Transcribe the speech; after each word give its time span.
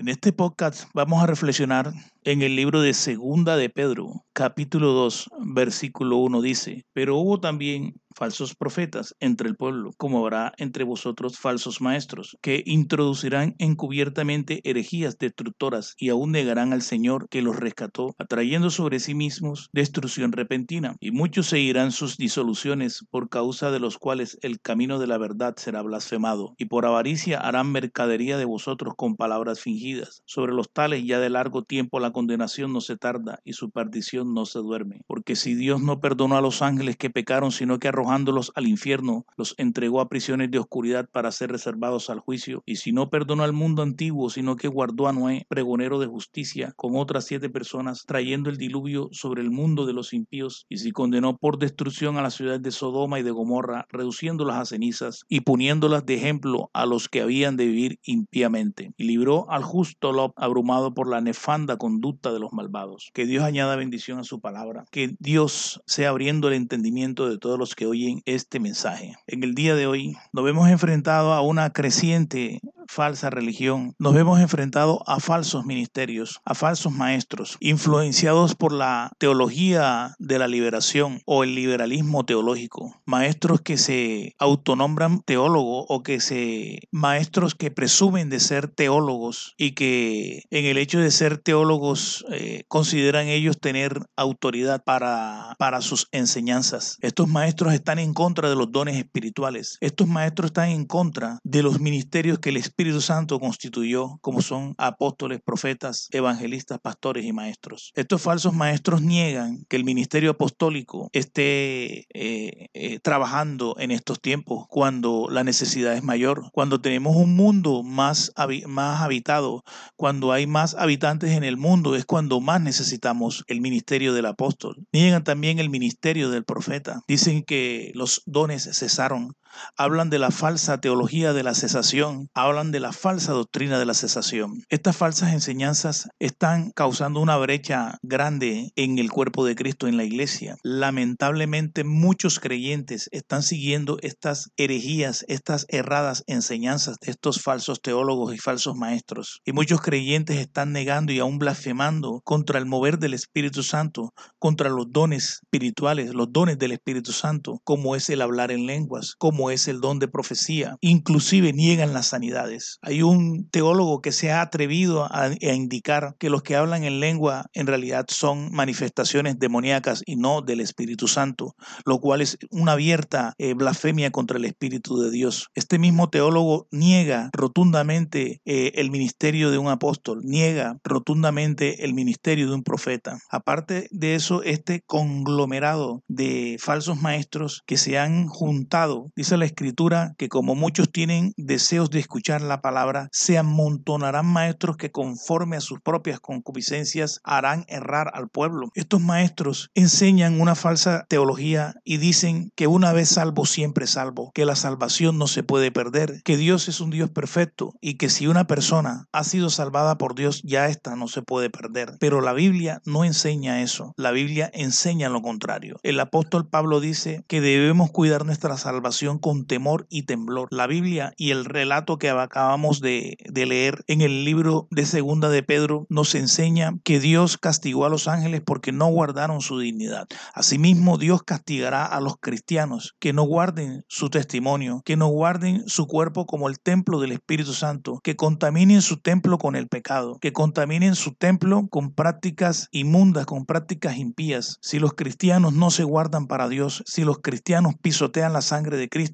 En 0.00 0.08
este 0.08 0.32
podcast 0.32 0.84
vamos 0.94 1.22
a 1.22 1.26
reflexionar 1.26 1.92
en 2.24 2.40
el 2.40 2.56
libro 2.56 2.80
de 2.80 2.94
Segunda 2.94 3.58
de 3.58 3.68
Pedro, 3.68 4.24
capítulo 4.32 4.92
2, 4.92 5.28
versículo 5.40 6.16
1 6.16 6.40
dice, 6.40 6.86
pero 6.94 7.18
hubo 7.18 7.38
también 7.38 8.00
falsos 8.20 8.54
profetas 8.54 9.16
entre 9.18 9.48
el 9.48 9.56
pueblo, 9.56 9.92
como 9.96 10.18
habrá 10.18 10.52
entre 10.58 10.84
vosotros 10.84 11.38
falsos 11.38 11.80
maestros, 11.80 12.36
que 12.42 12.62
introducirán 12.66 13.54
encubiertamente 13.56 14.60
herejías 14.64 15.16
destructoras 15.16 15.94
y 15.96 16.10
aún 16.10 16.32
negarán 16.32 16.74
al 16.74 16.82
Señor 16.82 17.30
que 17.30 17.40
los 17.40 17.56
rescató, 17.56 18.14
atrayendo 18.18 18.68
sobre 18.68 19.00
sí 19.00 19.14
mismos 19.14 19.70
destrucción 19.72 20.32
repentina. 20.32 20.96
Y 21.00 21.12
muchos 21.12 21.46
seguirán 21.46 21.92
sus 21.92 22.18
disoluciones, 22.18 23.06
por 23.10 23.30
causa 23.30 23.70
de 23.70 23.80
los 23.80 23.96
cuales 23.96 24.36
el 24.42 24.60
camino 24.60 24.98
de 24.98 25.06
la 25.06 25.16
verdad 25.16 25.54
será 25.56 25.80
blasfemado, 25.80 26.54
y 26.58 26.66
por 26.66 26.84
avaricia 26.84 27.40
harán 27.40 27.72
mercadería 27.72 28.36
de 28.36 28.44
vosotros 28.44 28.92
con 28.98 29.16
palabras 29.16 29.60
fingidas. 29.60 30.22
Sobre 30.26 30.52
los 30.52 30.70
tales 30.70 31.06
ya 31.06 31.20
de 31.20 31.30
largo 31.30 31.62
tiempo 31.62 32.00
la 32.00 32.12
condenación 32.12 32.74
no 32.74 32.82
se 32.82 32.98
tarda 32.98 33.40
y 33.44 33.54
su 33.54 33.70
perdición 33.70 34.34
no 34.34 34.44
se 34.44 34.58
duerme. 34.58 35.00
Porque 35.06 35.36
si 35.36 35.54
Dios 35.54 35.80
no 35.80 36.00
perdonó 36.00 36.36
a 36.36 36.42
los 36.42 36.60
ángeles 36.60 36.98
que 36.98 37.08
pecaron, 37.08 37.50
sino 37.50 37.78
que 37.78 37.88
arrojó 37.88 38.09
al 38.10 38.66
infierno, 38.66 39.24
los 39.36 39.54
entregó 39.58 40.00
a 40.00 40.08
prisiones 40.08 40.50
de 40.50 40.58
oscuridad 40.58 41.08
para 41.10 41.32
ser 41.32 41.50
reservados 41.50 42.10
al 42.10 42.20
juicio. 42.20 42.62
Y 42.66 42.76
si 42.76 42.92
no 42.92 43.10
perdonó 43.10 43.42
al 43.42 43.52
mundo 43.52 43.82
antiguo, 43.82 44.30
sino 44.30 44.56
que 44.56 44.68
guardó 44.68 45.08
a 45.08 45.12
Noé, 45.12 45.46
pregonero 45.48 45.98
de 45.98 46.06
justicia, 46.06 46.72
con 46.76 46.96
otras 46.96 47.24
siete 47.24 47.50
personas, 47.50 48.04
trayendo 48.06 48.50
el 48.50 48.56
diluvio 48.56 49.08
sobre 49.12 49.42
el 49.42 49.50
mundo 49.50 49.86
de 49.86 49.92
los 49.92 50.12
impíos. 50.12 50.66
Y 50.68 50.78
si 50.78 50.92
condenó 50.92 51.36
por 51.36 51.58
destrucción 51.58 52.16
a 52.16 52.22
la 52.22 52.30
ciudad 52.30 52.60
de 52.60 52.70
Sodoma 52.70 53.20
y 53.20 53.22
de 53.22 53.30
Gomorra, 53.30 53.86
reduciéndolas 53.90 54.56
a 54.56 54.64
cenizas 54.64 55.24
y 55.28 55.40
poniéndolas 55.40 56.04
de 56.06 56.14
ejemplo 56.14 56.70
a 56.72 56.86
los 56.86 57.08
que 57.08 57.20
habían 57.20 57.56
de 57.56 57.66
vivir 57.66 57.98
impíamente. 58.04 58.92
Y 58.96 59.04
libró 59.04 59.50
al 59.50 59.62
justo 59.62 60.12
Lot 60.12 60.32
abrumado 60.36 60.94
por 60.94 61.08
la 61.08 61.20
nefanda 61.20 61.76
conducta 61.76 62.32
de 62.32 62.40
los 62.40 62.52
malvados. 62.52 63.10
Que 63.14 63.26
Dios 63.26 63.44
añada 63.44 63.76
bendición 63.76 64.18
a 64.18 64.24
su 64.24 64.40
palabra. 64.40 64.84
Que 64.90 65.14
Dios 65.18 65.82
sea 65.86 66.10
abriendo 66.10 66.48
el 66.48 66.54
entendimiento 66.54 67.28
de 67.28 67.38
todos 67.38 67.58
los 67.58 67.74
que 67.74 67.86
hoy 67.90 68.22
este 68.24 68.60
mensaje. 68.60 69.16
En 69.26 69.42
el 69.42 69.54
día 69.54 69.74
de 69.74 69.86
hoy 69.86 70.16
nos 70.32 70.44
vemos 70.44 70.68
enfrentado 70.68 71.32
a 71.32 71.42
una 71.42 71.70
creciente 71.72 72.60
falsa 72.90 73.30
religión, 73.30 73.94
nos 74.00 74.14
vemos 74.14 74.40
enfrentados 74.40 74.98
a 75.06 75.20
falsos 75.20 75.64
ministerios, 75.64 76.40
a 76.44 76.56
falsos 76.56 76.92
maestros, 76.92 77.56
influenciados 77.60 78.56
por 78.56 78.72
la 78.72 79.12
teología 79.18 80.16
de 80.18 80.40
la 80.40 80.48
liberación 80.48 81.20
o 81.24 81.44
el 81.44 81.54
liberalismo 81.54 82.24
teológico, 82.26 83.00
maestros 83.06 83.60
que 83.60 83.78
se 83.78 84.34
autonombran 84.40 85.20
teólogos 85.20 85.86
o 85.88 86.02
que 86.02 86.18
se 86.18 86.80
maestros 86.90 87.54
que 87.54 87.70
presumen 87.70 88.28
de 88.28 88.40
ser 88.40 88.66
teólogos 88.66 89.54
y 89.56 89.72
que 89.72 90.42
en 90.50 90.64
el 90.64 90.76
hecho 90.76 90.98
de 90.98 91.12
ser 91.12 91.38
teólogos 91.38 92.24
eh, 92.32 92.64
consideran 92.66 93.28
ellos 93.28 93.60
tener 93.60 94.00
autoridad 94.16 94.82
para, 94.82 95.54
para 95.60 95.80
sus 95.80 96.08
enseñanzas. 96.10 96.98
Estos 97.02 97.28
maestros 97.28 97.72
están 97.72 98.00
en 98.00 98.14
contra 98.14 98.48
de 98.48 98.56
los 98.56 98.72
dones 98.72 98.96
espirituales. 98.96 99.78
Estos 99.80 100.08
maestros 100.08 100.46
están 100.46 100.70
en 100.70 100.86
contra 100.86 101.38
de 101.44 101.62
los 101.62 101.78
ministerios 101.78 102.40
que 102.40 102.48
el 102.48 102.56
Espíritu 102.56 102.79
Espíritu 102.80 103.02
Santo 103.02 103.38
constituyó, 103.40 104.16
como 104.22 104.40
son 104.40 104.74
apóstoles, 104.78 105.42
profetas, 105.44 106.08
evangelistas, 106.12 106.78
pastores 106.78 107.26
y 107.26 107.32
maestros. 107.34 107.92
Estos 107.94 108.22
falsos 108.22 108.54
maestros 108.54 109.02
niegan 109.02 109.66
que 109.68 109.76
el 109.76 109.84
ministerio 109.84 110.30
apostólico 110.30 111.10
esté 111.12 112.06
eh, 112.14 112.70
eh, 112.72 112.98
trabajando 113.00 113.76
en 113.78 113.90
estos 113.90 114.22
tiempos, 114.22 114.64
cuando 114.70 115.26
la 115.28 115.44
necesidad 115.44 115.92
es 115.92 116.02
mayor, 116.02 116.48
cuando 116.52 116.80
tenemos 116.80 117.16
un 117.16 117.36
mundo 117.36 117.82
más, 117.82 118.32
más 118.66 119.02
habitado, 119.02 119.62
cuando 119.96 120.32
hay 120.32 120.46
más 120.46 120.74
habitantes 120.74 121.32
en 121.32 121.44
el 121.44 121.58
mundo, 121.58 121.96
es 121.96 122.06
cuando 122.06 122.40
más 122.40 122.62
necesitamos 122.62 123.44
el 123.48 123.60
ministerio 123.60 124.14
del 124.14 124.24
apóstol. 124.24 124.86
Niegan 124.90 125.22
también 125.22 125.58
el 125.58 125.68
ministerio 125.68 126.30
del 126.30 126.44
profeta. 126.44 127.02
Dicen 127.06 127.42
que 127.42 127.92
los 127.94 128.22
dones 128.24 128.70
cesaron 128.72 129.36
hablan 129.76 130.10
de 130.10 130.18
la 130.18 130.30
falsa 130.30 130.80
teología 130.80 131.32
de 131.32 131.42
la 131.42 131.54
cesación, 131.54 132.28
hablan 132.34 132.70
de 132.70 132.80
la 132.80 132.92
falsa 132.92 133.32
doctrina 133.32 133.78
de 133.78 133.86
la 133.86 133.94
cesación. 133.94 134.62
Estas 134.68 134.96
falsas 134.96 135.32
enseñanzas 135.32 136.08
están 136.18 136.70
causando 136.70 137.20
una 137.20 137.36
brecha 137.36 137.98
grande 138.02 138.72
en 138.76 138.98
el 138.98 139.10
cuerpo 139.10 139.44
de 139.44 139.54
Cristo 139.54 139.86
en 139.86 139.96
la 139.96 140.04
iglesia. 140.04 140.56
Lamentablemente 140.62 141.84
muchos 141.84 142.40
creyentes 142.40 143.08
están 143.12 143.42
siguiendo 143.42 143.98
estas 144.02 144.50
herejías, 144.56 145.24
estas 145.28 145.66
erradas 145.68 146.24
enseñanzas 146.26 146.96
de 147.00 147.10
estos 147.10 147.40
falsos 147.40 147.80
teólogos 147.80 148.34
y 148.34 148.38
falsos 148.38 148.76
maestros. 148.76 149.40
Y 149.44 149.52
muchos 149.52 149.80
creyentes 149.80 150.38
están 150.38 150.72
negando 150.72 151.12
y 151.12 151.18
aún 151.18 151.38
blasfemando 151.38 152.20
contra 152.24 152.58
el 152.58 152.66
mover 152.66 152.98
del 152.98 153.14
Espíritu 153.14 153.62
Santo, 153.62 154.12
contra 154.38 154.68
los 154.68 154.90
dones 154.90 155.40
espirituales, 155.42 156.14
los 156.14 156.32
dones 156.32 156.58
del 156.58 156.72
Espíritu 156.72 157.12
Santo, 157.12 157.60
como 157.64 157.96
es 157.96 158.10
el 158.10 158.22
hablar 158.22 158.50
en 158.50 158.66
lenguas, 158.66 159.14
como 159.16 159.39
es 159.48 159.68
el 159.68 159.80
don 159.80 159.98
de 159.98 160.08
profecía. 160.08 160.76
Inclusive 160.82 161.54
niegan 161.54 161.94
las 161.94 162.08
sanidades. 162.08 162.78
Hay 162.82 163.00
un 163.02 163.48
teólogo 163.48 164.02
que 164.02 164.12
se 164.12 164.30
ha 164.32 164.42
atrevido 164.42 165.04
a, 165.10 165.30
indicar 165.40 166.16
que 166.18 166.28
los 166.28 166.42
que 166.42 166.56
hablan 166.56 166.84
en 166.84 167.00
lengua 167.00 167.46
en 167.54 167.66
realidad 167.66 168.06
son 168.08 168.50
manifestaciones 168.52 169.38
demoníacas 169.38 170.02
y 170.04 170.16
no 170.16 170.42
del 170.42 170.60
Espíritu 170.60 171.08
Santo, 171.08 171.54
lo 171.84 172.00
cual 172.00 172.20
es 172.20 172.36
una 172.50 172.72
abierta 172.72 173.34
eh, 173.38 173.54
blasfemia 173.54 174.10
contra 174.10 174.38
el 174.38 174.44
Espíritu 174.44 174.98
de 174.98 175.10
Dios. 175.10 175.48
Este 175.54 175.78
mismo 175.78 176.10
teólogo 176.10 176.66
niega 176.70 177.30
rotundamente 177.32 178.40
eh, 178.44 178.72
el 178.74 178.90
ministerio 178.90 179.50
de 179.50 179.58
un 179.58 179.68
apóstol, 179.68 180.20
niega 180.24 180.78
rotundamente 180.82 181.84
el 181.84 181.94
ministerio 181.94 182.48
de 182.48 182.54
un 182.54 182.62
profeta. 182.62 183.18
Aparte 183.30 183.88
de 183.90 184.14
eso, 184.14 184.42
este 184.42 184.82
conglomerado 184.82 186.02
de 186.08 186.56
falsos 186.58 187.00
maestros 187.00 187.62
que 187.66 187.76
se 187.76 187.98
han 187.98 188.26
juntado, 188.26 189.10
dice 189.14 189.29
la 189.36 189.44
escritura 189.44 190.14
que 190.18 190.28
como 190.28 190.54
muchos 190.54 190.90
tienen 190.90 191.32
deseos 191.36 191.90
de 191.90 192.00
escuchar 192.00 192.42
la 192.42 192.60
palabra, 192.60 193.08
se 193.12 193.38
amontonarán 193.38 194.26
maestros 194.26 194.76
que 194.76 194.90
conforme 194.90 195.56
a 195.56 195.60
sus 195.60 195.80
propias 195.80 196.20
concupiscencias 196.20 197.20
harán 197.24 197.64
errar 197.68 198.10
al 198.14 198.28
pueblo. 198.28 198.68
Estos 198.74 199.00
maestros 199.00 199.70
enseñan 199.74 200.40
una 200.40 200.54
falsa 200.54 201.04
teología 201.08 201.74
y 201.84 201.98
dicen 201.98 202.50
que 202.56 202.66
una 202.66 202.92
vez 202.92 203.08
salvo 203.08 203.46
siempre 203.46 203.86
salvo, 203.86 204.30
que 204.34 204.44
la 204.44 204.56
salvación 204.56 205.18
no 205.18 205.26
se 205.26 205.42
puede 205.42 205.70
perder, 205.70 206.22
que 206.24 206.36
Dios 206.36 206.68
es 206.68 206.80
un 206.80 206.90
Dios 206.90 207.10
perfecto 207.10 207.74
y 207.80 207.94
que 207.96 208.10
si 208.10 208.26
una 208.26 208.46
persona 208.46 209.06
ha 209.12 209.24
sido 209.24 209.50
salvada 209.50 209.98
por 209.98 210.14
Dios 210.14 210.42
ya 210.44 210.66
esta 210.66 210.96
no 210.96 211.08
se 211.08 211.22
puede 211.22 211.50
perder. 211.50 211.96
Pero 212.00 212.20
la 212.20 212.32
Biblia 212.32 212.80
no 212.84 213.04
enseña 213.04 213.62
eso, 213.62 213.92
la 213.96 214.10
Biblia 214.10 214.50
enseña 214.52 215.08
lo 215.08 215.22
contrario. 215.22 215.78
El 215.82 216.00
apóstol 216.00 216.48
Pablo 216.48 216.80
dice 216.80 217.24
que 217.28 217.40
debemos 217.40 217.90
cuidar 217.90 218.24
nuestra 218.24 218.56
salvación 218.56 219.18
con 219.20 219.46
temor 219.46 219.86
y 219.90 220.04
temblor. 220.04 220.48
La 220.50 220.66
Biblia 220.66 221.12
y 221.16 221.30
el 221.30 221.44
relato 221.44 221.98
que 221.98 222.10
acabamos 222.10 222.80
de, 222.80 223.16
leer 223.32 223.84
en 223.86 224.00
el 224.00 224.24
libro 224.24 224.68
de 224.70 224.84
Segunda 224.84 225.28
de 225.28 225.42
Pedro 225.42 225.86
nos 225.88 226.14
enseña 226.14 226.74
que 226.84 227.00
Dios 227.00 227.38
castigó 227.38 227.86
a 227.86 227.88
los 227.88 228.08
ángeles 228.08 228.42
porque 228.44 228.72
no 228.72 228.86
guardaron 228.88 229.40
su 229.40 229.58
dignidad. 229.58 230.06
Asimismo, 230.34 230.98
Dios 230.98 231.22
castigará 231.22 231.86
a 231.86 232.00
los 232.00 232.16
cristianos 232.20 232.94
que 232.98 233.12
no 233.12 233.22
guarden 233.22 233.84
su 233.88 234.10
testimonio, 234.10 234.82
que 234.84 234.96
no 234.96 235.08
guarden 235.08 235.62
su 235.66 235.86
cuerpo 235.86 236.26
como 236.26 236.48
el 236.48 236.60
templo 236.60 237.00
del 237.00 237.12
Espíritu 237.12 237.52
Santo, 237.52 238.00
que 238.02 238.16
contaminen 238.16 238.82
su 238.82 238.98
templo 238.98 239.38
con 239.38 239.56
el 239.56 239.68
pecado, 239.68 240.18
que 240.20 240.32
contaminen 240.32 240.94
su 240.94 241.14
templo 241.14 241.68
con 241.70 241.92
prácticas 241.92 242.68
inmundas, 242.72 243.26
con 243.26 243.46
prácticas 243.46 243.96
impías. 243.96 244.58
Si 244.60 244.78
los 244.78 244.94
cristianos 244.94 245.52
no 245.54 245.70
se 245.70 245.84
guardan 245.84 246.26
para 246.26 246.48
Dios, 246.48 246.82
si 246.86 247.04
los 247.04 247.18
cristianos 247.18 247.74
pisotean 247.80 248.32
la 248.32 248.42
sangre 248.42 248.76
de 248.76 248.88
Cristo, 248.88 249.09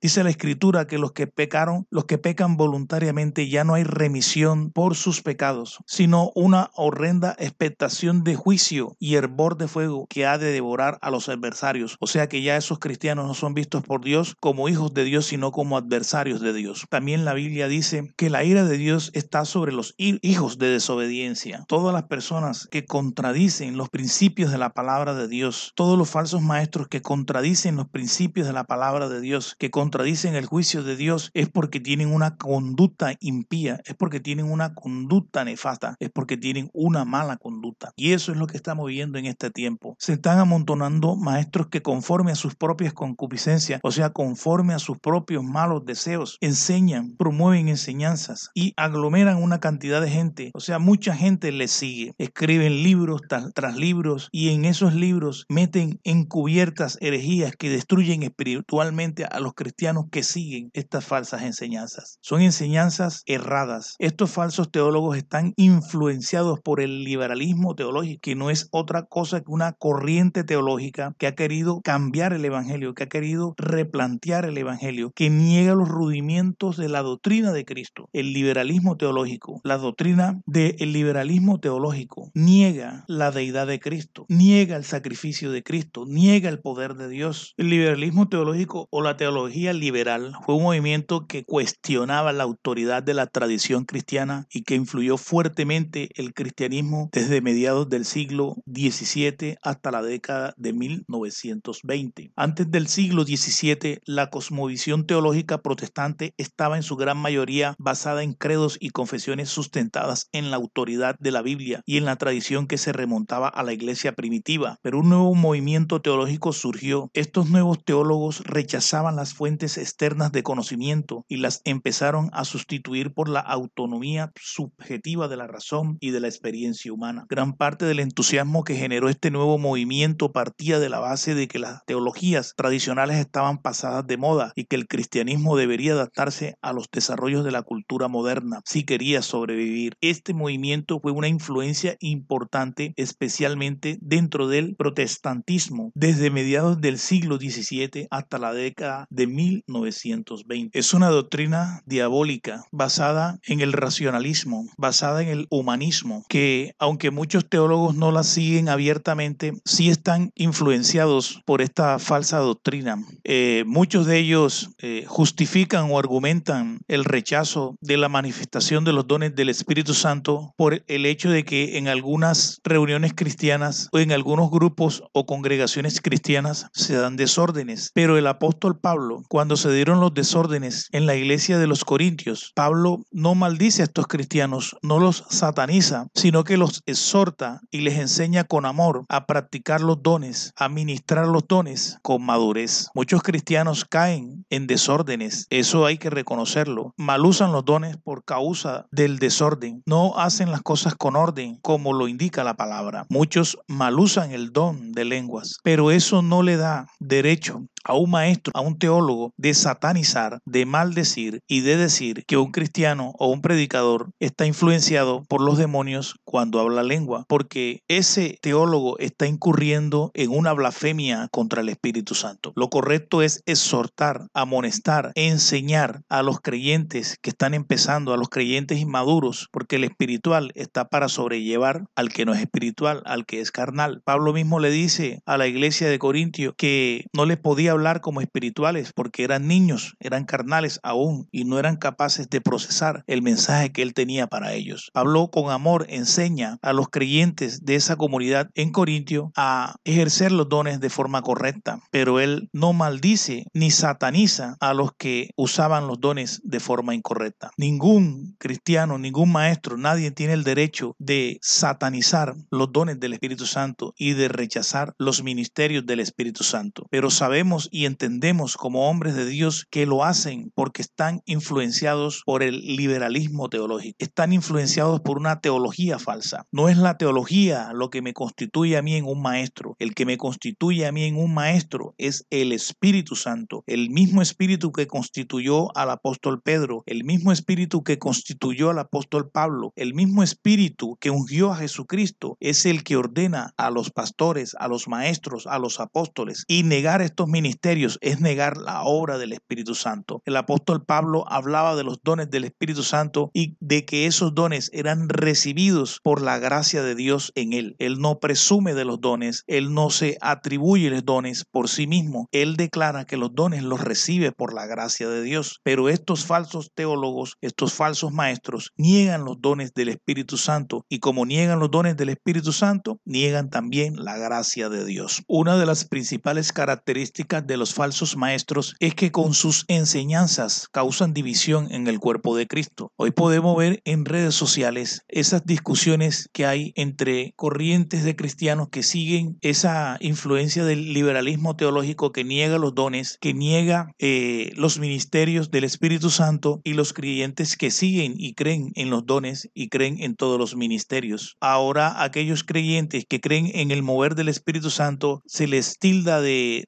Dice 0.00 0.24
la 0.24 0.30
escritura 0.30 0.86
que 0.86 0.98
los 0.98 1.12
que 1.12 1.26
pecaron, 1.26 1.86
los 1.90 2.04
que 2.04 2.18
pecan 2.18 2.56
voluntariamente, 2.56 3.48
ya 3.48 3.64
no 3.64 3.74
hay 3.74 3.84
remisión 3.84 4.70
por 4.70 4.96
sus 4.96 5.22
pecados, 5.22 5.78
sino 5.86 6.30
una 6.34 6.70
horrenda 6.74 7.36
expectación 7.38 8.24
de 8.24 8.36
juicio 8.36 8.96
y 8.98 9.14
hervor 9.14 9.56
de 9.56 9.68
fuego 9.68 10.06
que 10.08 10.26
ha 10.26 10.38
de 10.38 10.52
devorar 10.52 10.98
a 11.02 11.10
los 11.10 11.28
adversarios. 11.28 11.96
O 12.00 12.06
sea 12.06 12.28
que 12.28 12.42
ya 12.42 12.56
esos 12.56 12.78
cristianos 12.78 13.26
no 13.26 13.34
son 13.34 13.54
vistos 13.54 13.82
por 13.82 14.04
Dios 14.04 14.36
como 14.40 14.68
hijos 14.68 14.94
de 14.94 15.04
Dios, 15.04 15.26
sino 15.26 15.52
como 15.52 15.76
adversarios 15.76 16.40
de 16.40 16.52
Dios. 16.52 16.86
También 16.88 17.24
la 17.24 17.34
Biblia 17.34 17.68
dice 17.68 18.12
que 18.16 18.30
la 18.30 18.44
ira 18.44 18.64
de 18.64 18.78
Dios 18.78 19.10
está 19.14 19.44
sobre 19.44 19.72
los 19.72 19.94
hijos 19.98 20.58
de 20.58 20.68
desobediencia. 20.68 21.64
Todas 21.68 21.92
las 21.94 22.04
personas 22.04 22.68
que 22.70 22.84
contradicen 22.84 23.76
los 23.76 23.88
principios 23.88 24.50
de 24.50 24.58
la 24.58 24.70
palabra 24.70 25.14
de 25.14 25.28
Dios, 25.28 25.72
todos 25.74 25.98
los 25.98 26.10
falsos 26.10 26.42
maestros 26.42 26.88
que 26.88 27.02
contradicen 27.02 27.76
los 27.76 27.88
principios 27.88 28.46
de 28.46 28.52
la 28.52 28.64
palabra 28.64 29.08
de 29.08 29.20
Dios, 29.20 29.39
Que 29.58 29.70
contradicen 29.70 30.34
el 30.34 30.46
juicio 30.46 30.82
de 30.82 30.96
Dios, 30.96 31.30
es 31.34 31.48
porque 31.48 31.80
tienen 31.80 32.12
una 32.12 32.36
conducta 32.36 33.14
impía, 33.20 33.80
es 33.84 33.94
porque 33.94 34.20
tienen 34.20 34.50
una 34.50 34.74
conducta 34.74 35.44
nefasta, 35.44 35.96
es 36.00 36.10
porque 36.10 36.36
tienen 36.36 36.70
una 36.72 37.04
mala 37.04 37.36
conducta. 37.36 37.92
Y 37.96 38.12
eso 38.12 38.32
es 38.32 38.38
lo 38.38 38.46
que 38.46 38.56
estamos 38.56 38.86
viendo 38.86 39.18
en 39.18 39.26
este 39.26 39.50
tiempo. 39.50 39.96
Se 39.98 40.14
están 40.14 40.38
amontonando 40.38 41.16
maestros 41.16 41.68
que 41.68 41.82
conforme 41.82 42.32
a 42.32 42.36
sus 42.36 42.54
propias 42.54 42.92
concupiscencias, 42.92 43.80
o 43.82 43.90
sea, 43.90 44.10
conforme 44.10 44.74
a 44.74 44.78
sus 44.78 44.98
propios 44.98 45.44
malos 45.44 45.84
deseos, 45.84 46.38
enseñan, 46.40 47.16
promueven 47.16 47.68
enseñanzas 47.68 48.50
y 48.54 48.74
aglomeran 48.76 49.42
una 49.42 49.60
cantidad 49.60 50.00
de 50.00 50.10
gente, 50.10 50.50
o 50.54 50.60
sea, 50.60 50.78
mucha 50.78 51.14
gente 51.14 51.52
les 51.52 51.70
sigue, 51.70 52.14
escriben 52.18 52.82
libros 52.82 53.22
tras, 53.28 53.76
libros 53.76 54.28
y 54.32 54.50
en 54.50 54.64
esos 54.64 54.94
libros 54.94 55.46
meten 55.48 56.00
encubiertas 56.04 56.98
herejías 57.00 57.54
que 57.56 57.70
destruyen 57.70 58.22
espiritualmente 58.22 59.24
a 59.30 59.40
los 59.40 59.54
cristianos 59.54 60.06
que 60.10 60.22
siguen 60.22 60.70
estas 60.74 61.04
falsas 61.04 61.42
enseñanzas. 61.42 62.18
Son 62.20 62.40
enseñanzas 62.42 63.22
erradas. 63.26 63.96
Estos 63.98 64.30
falsos 64.30 64.70
teólogos 64.70 65.16
están 65.16 65.52
influenciados 65.56 66.60
por 66.60 66.80
el 66.80 67.04
liberalismo 67.04 67.74
teológico, 67.74 68.20
que 68.22 68.34
no 68.34 68.50
es 68.50 68.68
otra 68.70 69.04
cosa 69.04 69.40
que 69.40 69.50
una 69.50 69.72
corriente 69.72 70.44
teológica 70.44 71.14
que 71.18 71.26
ha 71.26 71.34
querido 71.34 71.80
cambiar 71.82 72.32
el 72.32 72.44
Evangelio, 72.44 72.94
que 72.94 73.04
ha 73.04 73.08
querido 73.08 73.54
replantear 73.56 74.44
el 74.44 74.58
Evangelio, 74.58 75.12
que 75.12 75.30
niega 75.30 75.74
los 75.74 75.88
rudimientos 75.88 76.76
de 76.76 76.88
la 76.88 77.02
doctrina 77.02 77.52
de 77.52 77.64
Cristo. 77.64 78.08
El 78.12 78.32
liberalismo 78.32 78.96
teológico, 78.96 79.60
la 79.64 79.78
doctrina 79.78 80.40
del 80.46 80.92
liberalismo 80.92 81.60
teológico, 81.60 82.30
niega 82.34 83.04
la 83.06 83.30
deidad 83.30 83.66
de 83.66 83.80
Cristo, 83.80 84.26
niega 84.28 84.76
el 84.76 84.84
sacrificio 84.84 85.50
de 85.52 85.62
Cristo, 85.62 86.04
niega 86.06 86.48
el 86.48 86.60
poder 86.60 86.94
de 86.94 87.08
Dios. 87.08 87.54
El 87.56 87.70
liberalismo 87.70 88.28
teológico 88.28 88.88
o 88.90 89.02
la 89.02 89.16
teología 89.20 89.74
liberal 89.74 90.32
fue 90.46 90.54
un 90.54 90.62
movimiento 90.62 91.26
que 91.26 91.44
cuestionaba 91.44 92.32
la 92.32 92.44
autoridad 92.44 93.02
de 93.02 93.12
la 93.12 93.26
tradición 93.26 93.84
cristiana 93.84 94.46
y 94.50 94.62
que 94.62 94.76
influyó 94.76 95.18
fuertemente 95.18 96.08
el 96.14 96.32
cristianismo 96.32 97.10
desde 97.12 97.42
mediados 97.42 97.90
del 97.90 98.06
siglo 98.06 98.56
XVII 98.64 99.58
hasta 99.62 99.90
la 99.90 100.00
década 100.00 100.54
de 100.56 100.72
1920. 100.72 102.32
Antes 102.34 102.70
del 102.70 102.86
siglo 102.86 103.24
XVII, 103.24 104.00
la 104.06 104.30
cosmovisión 104.30 105.04
teológica 105.04 105.60
protestante 105.60 106.32
estaba 106.38 106.78
en 106.78 106.82
su 106.82 106.96
gran 106.96 107.18
mayoría 107.18 107.74
basada 107.78 108.22
en 108.22 108.32
credos 108.32 108.78
y 108.80 108.88
confesiones 108.88 109.50
sustentadas 109.50 110.30
en 110.32 110.50
la 110.50 110.56
autoridad 110.56 111.16
de 111.20 111.30
la 111.30 111.42
Biblia 111.42 111.82
y 111.84 111.98
en 111.98 112.06
la 112.06 112.16
tradición 112.16 112.66
que 112.66 112.78
se 112.78 112.94
remontaba 112.94 113.48
a 113.48 113.64
la 113.64 113.74
iglesia 113.74 114.14
primitiva. 114.14 114.78
Pero 114.80 115.00
un 115.00 115.10
nuevo 115.10 115.34
movimiento 115.34 116.00
teológico 116.00 116.54
surgió. 116.54 117.10
Estos 117.12 117.50
nuevos 117.50 117.84
teólogos 117.84 118.42
rechazaban 118.46 119.09
las 119.16 119.34
fuentes 119.34 119.78
externas 119.78 120.32
de 120.32 120.42
conocimiento 120.42 121.24
y 121.28 121.36
las 121.36 121.62
empezaron 121.64 122.30
a 122.32 122.44
sustituir 122.44 123.12
por 123.12 123.28
la 123.28 123.40
autonomía 123.40 124.32
subjetiva 124.40 125.28
de 125.28 125.36
la 125.36 125.46
razón 125.46 125.98
y 126.00 126.10
de 126.10 126.20
la 126.20 126.28
experiencia 126.28 126.92
humana. 126.92 127.26
Gran 127.28 127.54
parte 127.56 127.84
del 127.84 128.00
entusiasmo 128.00 128.64
que 128.64 128.76
generó 128.76 129.08
este 129.08 129.30
nuevo 129.30 129.58
movimiento 129.58 130.32
partía 130.32 130.78
de 130.78 130.88
la 130.88 130.98
base 130.98 131.34
de 131.34 131.48
que 131.48 131.58
las 131.58 131.84
teologías 131.84 132.54
tradicionales 132.56 133.16
estaban 133.16 133.58
pasadas 133.58 134.06
de 134.06 134.16
moda 134.16 134.52
y 134.54 134.64
que 134.64 134.76
el 134.76 134.88
cristianismo 134.88 135.56
debería 135.56 135.92
adaptarse 135.92 136.56
a 136.62 136.72
los 136.72 136.90
desarrollos 136.90 137.44
de 137.44 137.52
la 137.52 137.62
cultura 137.62 138.08
moderna 138.08 138.60
si 138.64 138.84
quería 138.84 139.22
sobrevivir. 139.22 139.94
Este 140.00 140.34
movimiento 140.34 141.00
fue 141.00 141.12
una 141.12 141.28
influencia 141.28 141.96
importante 142.00 142.92
especialmente 142.96 143.98
dentro 144.00 144.48
del 144.48 144.76
protestantismo 144.76 145.92
desde 145.94 146.30
mediados 146.30 146.80
del 146.80 146.98
siglo 146.98 147.36
XVII 147.36 148.08
hasta 148.10 148.38
la 148.38 148.52
década 148.52 148.89
de 149.10 149.26
1920. 149.26 150.78
Es 150.78 150.94
una 150.94 151.08
doctrina 151.08 151.82
diabólica 151.86 152.64
basada 152.70 153.38
en 153.46 153.60
el 153.60 153.72
racionalismo, 153.72 154.66
basada 154.76 155.22
en 155.22 155.28
el 155.28 155.46
humanismo, 155.50 156.24
que 156.28 156.74
aunque 156.78 157.10
muchos 157.10 157.48
teólogos 157.48 157.94
no 157.94 158.12
la 158.12 158.22
siguen 158.22 158.68
abiertamente, 158.68 159.52
sí 159.64 159.90
están 159.90 160.32
influenciados 160.34 161.42
por 161.44 161.62
esta 161.62 161.98
falsa 161.98 162.38
doctrina. 162.38 162.96
Eh, 163.24 163.64
muchos 163.66 164.06
de 164.06 164.18
ellos 164.18 164.70
eh, 164.78 165.04
justifican 165.06 165.90
o 165.90 165.98
argumentan 165.98 166.80
el 166.88 167.04
rechazo 167.04 167.76
de 167.80 167.96
la 167.96 168.08
manifestación 168.08 168.84
de 168.84 168.92
los 168.92 169.06
dones 169.06 169.34
del 169.34 169.48
Espíritu 169.48 169.94
Santo 169.94 170.54
por 170.56 170.82
el 170.86 171.06
hecho 171.06 171.30
de 171.30 171.44
que 171.44 171.78
en 171.78 171.88
algunas 171.88 172.60
reuniones 172.64 173.14
cristianas 173.14 173.88
o 173.92 173.98
en 173.98 174.12
algunos 174.12 174.50
grupos 174.50 175.02
o 175.12 175.26
congregaciones 175.26 176.00
cristianas 176.00 176.66
se 176.72 176.94
dan 176.94 177.16
desórdenes. 177.16 177.90
Pero 177.94 178.18
el 178.18 178.26
apóstol 178.26 178.79
Pablo, 178.80 179.22
cuando 179.28 179.56
se 179.56 179.72
dieron 179.72 180.00
los 180.00 180.14
desórdenes 180.14 180.88
en 180.92 181.06
la 181.06 181.14
iglesia 181.14 181.58
de 181.58 181.66
los 181.66 181.84
Corintios, 181.84 182.52
Pablo 182.54 183.04
no 183.10 183.34
maldice 183.34 183.82
a 183.82 183.84
estos 183.84 184.06
cristianos, 184.06 184.76
no 184.82 184.98
los 184.98 185.24
sataniza, 185.28 186.08
sino 186.14 186.44
que 186.44 186.56
los 186.56 186.82
exhorta 186.86 187.60
y 187.70 187.80
les 187.80 187.98
enseña 187.98 188.44
con 188.44 188.66
amor 188.66 189.04
a 189.08 189.26
practicar 189.26 189.80
los 189.80 190.02
dones, 190.02 190.52
a 190.56 190.68
ministrar 190.68 191.26
los 191.26 191.46
dones 191.46 191.98
con 192.02 192.24
madurez. 192.24 192.88
Muchos 192.94 193.22
cristianos 193.22 193.84
caen 193.84 194.44
en 194.50 194.66
desórdenes, 194.66 195.46
eso 195.50 195.86
hay 195.86 195.98
que 195.98 196.10
reconocerlo. 196.10 196.94
Mal 196.96 197.24
usan 197.24 197.52
los 197.52 197.64
dones 197.64 197.96
por 197.96 198.24
causa 198.24 198.86
del 198.90 199.18
desorden, 199.18 199.82
no 199.86 200.18
hacen 200.18 200.50
las 200.50 200.62
cosas 200.62 200.94
con 200.94 201.16
orden 201.16 201.58
como 201.62 201.92
lo 201.92 202.08
indica 202.08 202.44
la 202.44 202.54
palabra. 202.54 203.06
Muchos 203.10 203.58
mal 203.68 203.98
usan 203.98 204.32
el 204.32 204.52
don 204.52 204.92
de 204.92 205.04
lenguas, 205.04 205.58
pero 205.62 205.90
eso 205.90 206.22
no 206.22 206.42
le 206.42 206.56
da 206.56 206.86
derecho 206.98 207.66
a 207.84 207.94
un 207.94 208.10
maestro, 208.10 208.52
a 208.54 208.60
un 208.60 208.78
teólogo, 208.78 209.32
de 209.36 209.54
satanizar, 209.54 210.40
de 210.44 210.66
maldecir 210.66 211.40
y 211.48 211.60
de 211.60 211.76
decir 211.76 212.24
que 212.26 212.36
un 212.36 212.52
cristiano 212.52 213.14
o 213.18 213.28
un 213.28 213.40
predicador 213.40 214.10
está 214.20 214.46
influenciado 214.46 215.24
por 215.28 215.40
los 215.40 215.58
demonios 215.58 216.16
cuando 216.24 216.60
habla 216.60 216.82
lengua, 216.82 217.24
porque 217.28 217.82
ese 217.88 218.38
teólogo 218.42 218.98
está 218.98 219.26
incurriendo 219.26 220.10
en 220.14 220.30
una 220.30 220.52
blasfemia 220.52 221.28
contra 221.30 221.62
el 221.62 221.68
Espíritu 221.68 222.14
Santo. 222.14 222.52
Lo 222.54 222.68
correcto 222.68 223.22
es 223.22 223.42
exhortar, 223.46 224.28
amonestar, 224.34 225.12
enseñar 225.14 226.02
a 226.08 226.22
los 226.22 226.40
creyentes 226.40 227.18
que 227.20 227.30
están 227.30 227.54
empezando, 227.54 228.12
a 228.12 228.16
los 228.16 228.28
creyentes 228.28 228.78
inmaduros, 228.78 229.48
porque 229.50 229.76
el 229.76 229.84
espiritual 229.84 230.52
está 230.54 230.88
para 230.88 231.08
sobrellevar 231.08 231.84
al 231.96 232.10
que 232.10 232.24
no 232.24 232.34
es 232.34 232.40
espiritual, 232.40 233.02
al 233.06 233.26
que 233.26 233.40
es 233.40 233.50
carnal. 233.50 234.02
Pablo 234.04 234.32
mismo 234.32 234.60
le 234.60 234.70
dice 234.70 235.22
a 235.26 235.36
la 235.36 235.46
iglesia 235.46 235.88
de 235.88 235.98
Corintio 235.98 236.54
que 236.56 237.06
no 237.12 237.24
les 237.26 237.38
podía 237.38 237.69
hablar 237.70 238.00
como 238.00 238.20
espirituales 238.20 238.92
porque 238.94 239.24
eran 239.24 239.46
niños, 239.46 239.96
eran 240.00 240.24
carnales 240.24 240.80
aún 240.82 241.28
y 241.30 241.44
no 241.44 241.58
eran 241.58 241.76
capaces 241.76 242.28
de 242.28 242.40
procesar 242.40 243.04
el 243.06 243.22
mensaje 243.22 243.72
que 243.72 243.82
él 243.82 243.94
tenía 243.94 244.26
para 244.26 244.52
ellos. 244.52 244.90
Habló 244.94 245.30
con 245.30 245.50
amor, 245.50 245.86
enseña 245.88 246.58
a 246.62 246.72
los 246.72 246.88
creyentes 246.88 247.64
de 247.64 247.74
esa 247.74 247.96
comunidad 247.96 248.50
en 248.54 248.72
Corintio 248.72 249.32
a 249.36 249.76
ejercer 249.84 250.32
los 250.32 250.48
dones 250.48 250.80
de 250.80 250.90
forma 250.90 251.22
correcta, 251.22 251.80
pero 251.90 252.20
él 252.20 252.48
no 252.52 252.72
maldice 252.72 253.46
ni 253.52 253.70
sataniza 253.70 254.56
a 254.60 254.74
los 254.74 254.92
que 254.92 255.30
usaban 255.36 255.86
los 255.86 256.00
dones 256.00 256.40
de 256.44 256.60
forma 256.60 256.94
incorrecta. 256.94 257.50
Ningún 257.56 258.36
cristiano, 258.38 258.98
ningún 258.98 259.32
maestro, 259.32 259.76
nadie 259.76 260.10
tiene 260.10 260.34
el 260.34 260.44
derecho 260.44 260.94
de 260.98 261.38
satanizar 261.42 262.34
los 262.50 262.72
dones 262.72 263.00
del 263.00 263.12
Espíritu 263.12 263.46
Santo 263.46 263.94
y 263.96 264.12
de 264.12 264.28
rechazar 264.28 264.94
los 264.98 265.22
ministerios 265.22 265.86
del 265.86 266.00
Espíritu 266.00 266.44
Santo. 266.44 266.86
Pero 266.90 267.10
sabemos 267.10 267.59
y 267.70 267.86
entendemos 267.86 268.56
como 268.56 268.88
hombres 268.88 269.14
de 269.14 269.26
Dios 269.26 269.66
que 269.70 269.86
lo 269.86 270.04
hacen 270.04 270.52
porque 270.54 270.82
están 270.82 271.22
influenciados 271.26 272.22
por 272.24 272.42
el 272.42 272.60
liberalismo 272.60 273.48
teológico, 273.48 273.96
están 273.98 274.32
influenciados 274.32 275.00
por 275.00 275.18
una 275.18 275.40
teología 275.40 275.98
falsa. 275.98 276.46
No 276.52 276.68
es 276.68 276.76
la 276.76 276.96
teología 276.96 277.72
lo 277.74 277.90
que 277.90 278.02
me 278.02 278.14
constituye 278.14 278.76
a 278.76 278.82
mí 278.82 278.94
en 278.94 279.04
un 279.04 279.20
maestro, 279.20 279.76
el 279.78 279.94
que 279.94 280.06
me 280.06 280.16
constituye 280.16 280.86
a 280.86 280.92
mí 280.92 281.04
en 281.04 281.16
un 281.16 281.34
maestro 281.34 281.94
es 281.98 282.26
el 282.30 282.52
Espíritu 282.52 283.16
Santo, 283.16 283.64
el 283.66 283.90
mismo 283.90 284.22
Espíritu 284.22 284.72
que 284.72 284.86
constituyó 284.86 285.76
al 285.76 285.90
apóstol 285.90 286.40
Pedro, 286.42 286.82
el 286.86 287.04
mismo 287.04 287.32
Espíritu 287.32 287.82
que 287.82 287.98
constituyó 287.98 288.70
al 288.70 288.78
apóstol 288.78 289.30
Pablo, 289.30 289.72
el 289.76 289.94
mismo 289.94 290.22
Espíritu 290.22 290.96
que 291.00 291.10
ungió 291.10 291.52
a 291.52 291.56
Jesucristo, 291.56 292.36
es 292.40 292.66
el 292.66 292.84
que 292.84 292.96
ordena 292.96 293.52
a 293.56 293.70
los 293.70 293.90
pastores, 293.90 294.54
a 294.58 294.68
los 294.68 294.88
maestros, 294.88 295.46
a 295.46 295.58
los 295.58 295.80
apóstoles 295.80 296.44
y 296.48 296.62
negar 296.62 297.02
estos 297.02 297.26
ministerios 297.28 297.49
ministerios 297.50 297.98
es 298.00 298.20
negar 298.20 298.58
la 298.58 298.84
obra 298.84 299.18
del 299.18 299.32
Espíritu 299.32 299.74
Santo. 299.74 300.22
El 300.24 300.36
apóstol 300.36 300.84
Pablo 300.84 301.24
hablaba 301.28 301.74
de 301.74 301.82
los 301.82 302.00
dones 302.04 302.30
del 302.30 302.44
Espíritu 302.44 302.84
Santo 302.84 303.32
y 303.34 303.56
de 303.58 303.84
que 303.84 304.06
esos 304.06 304.36
dones 304.36 304.70
eran 304.72 305.08
recibidos 305.08 305.98
por 306.04 306.22
la 306.22 306.38
gracia 306.38 306.84
de 306.84 306.94
Dios 306.94 307.32
en 307.34 307.52
él. 307.52 307.74
Él 307.80 307.98
no 307.98 308.20
presume 308.20 308.74
de 308.74 308.84
los 308.84 309.00
dones, 309.00 309.42
él 309.48 309.74
no 309.74 309.90
se 309.90 310.16
atribuye 310.20 310.90
los 310.90 311.04
dones 311.04 311.44
por 311.50 311.68
sí 311.68 311.88
mismo. 311.88 312.28
Él 312.30 312.54
declara 312.54 313.04
que 313.04 313.16
los 313.16 313.34
dones 313.34 313.64
los 313.64 313.80
recibe 313.80 314.30
por 314.30 314.54
la 314.54 314.66
gracia 314.66 315.08
de 315.08 315.20
Dios. 315.20 315.58
Pero 315.64 315.88
estos 315.88 316.24
falsos 316.24 316.70
teólogos, 316.72 317.36
estos 317.40 317.72
falsos 317.72 318.12
maestros, 318.12 318.70
niegan 318.76 319.24
los 319.24 319.40
dones 319.40 319.74
del 319.74 319.88
Espíritu 319.88 320.36
Santo 320.36 320.84
y 320.88 321.00
como 321.00 321.26
niegan 321.26 321.58
los 321.58 321.72
dones 321.72 321.96
del 321.96 322.10
Espíritu 322.10 322.52
Santo, 322.52 323.00
niegan 323.04 323.50
también 323.50 323.96
la 323.96 324.16
gracia 324.18 324.68
de 324.68 324.84
Dios. 324.84 325.24
Una 325.26 325.56
de 325.56 325.66
las 325.66 325.84
principales 325.84 326.52
características 326.52 327.39
de 327.46 327.56
los 327.56 327.74
falsos 327.74 328.16
maestros 328.16 328.74
es 328.80 328.94
que 328.94 329.10
con 329.10 329.34
sus 329.34 329.64
enseñanzas 329.68 330.68
causan 330.70 331.14
división 331.14 331.68
en 331.70 331.86
el 331.86 331.98
cuerpo 331.98 332.36
de 332.36 332.46
Cristo. 332.46 332.92
Hoy 332.96 333.10
podemos 333.10 333.56
ver 333.56 333.80
en 333.84 334.04
redes 334.04 334.34
sociales 334.34 335.02
esas 335.08 335.44
discusiones 335.44 336.28
que 336.32 336.46
hay 336.46 336.72
entre 336.76 337.32
corrientes 337.36 338.04
de 338.04 338.16
cristianos 338.16 338.68
que 338.70 338.82
siguen 338.82 339.38
esa 339.40 339.96
influencia 340.00 340.64
del 340.64 340.92
liberalismo 340.92 341.56
teológico 341.56 342.12
que 342.12 342.24
niega 342.24 342.58
los 342.58 342.74
dones, 342.74 343.18
que 343.20 343.34
niega 343.34 343.92
eh, 343.98 344.52
los 344.56 344.78
ministerios 344.78 345.50
del 345.50 345.64
Espíritu 345.64 346.10
Santo 346.10 346.60
y 346.64 346.74
los 346.74 346.92
creyentes 346.92 347.56
que 347.56 347.70
siguen 347.70 348.14
y 348.16 348.34
creen 348.34 348.72
en 348.74 348.90
los 348.90 349.06
dones 349.06 349.48
y 349.54 349.68
creen 349.68 349.96
en 350.00 350.16
todos 350.16 350.38
los 350.38 350.56
ministerios. 350.56 351.36
Ahora 351.40 352.02
aquellos 352.02 352.44
creyentes 352.44 353.04
que 353.08 353.20
creen 353.20 353.50
en 353.54 353.70
el 353.70 353.82
mover 353.82 354.14
del 354.14 354.28
Espíritu 354.28 354.70
Santo 354.70 355.22
se 355.26 355.46
les 355.46 355.78
tilda 355.78 356.20
de 356.20 356.64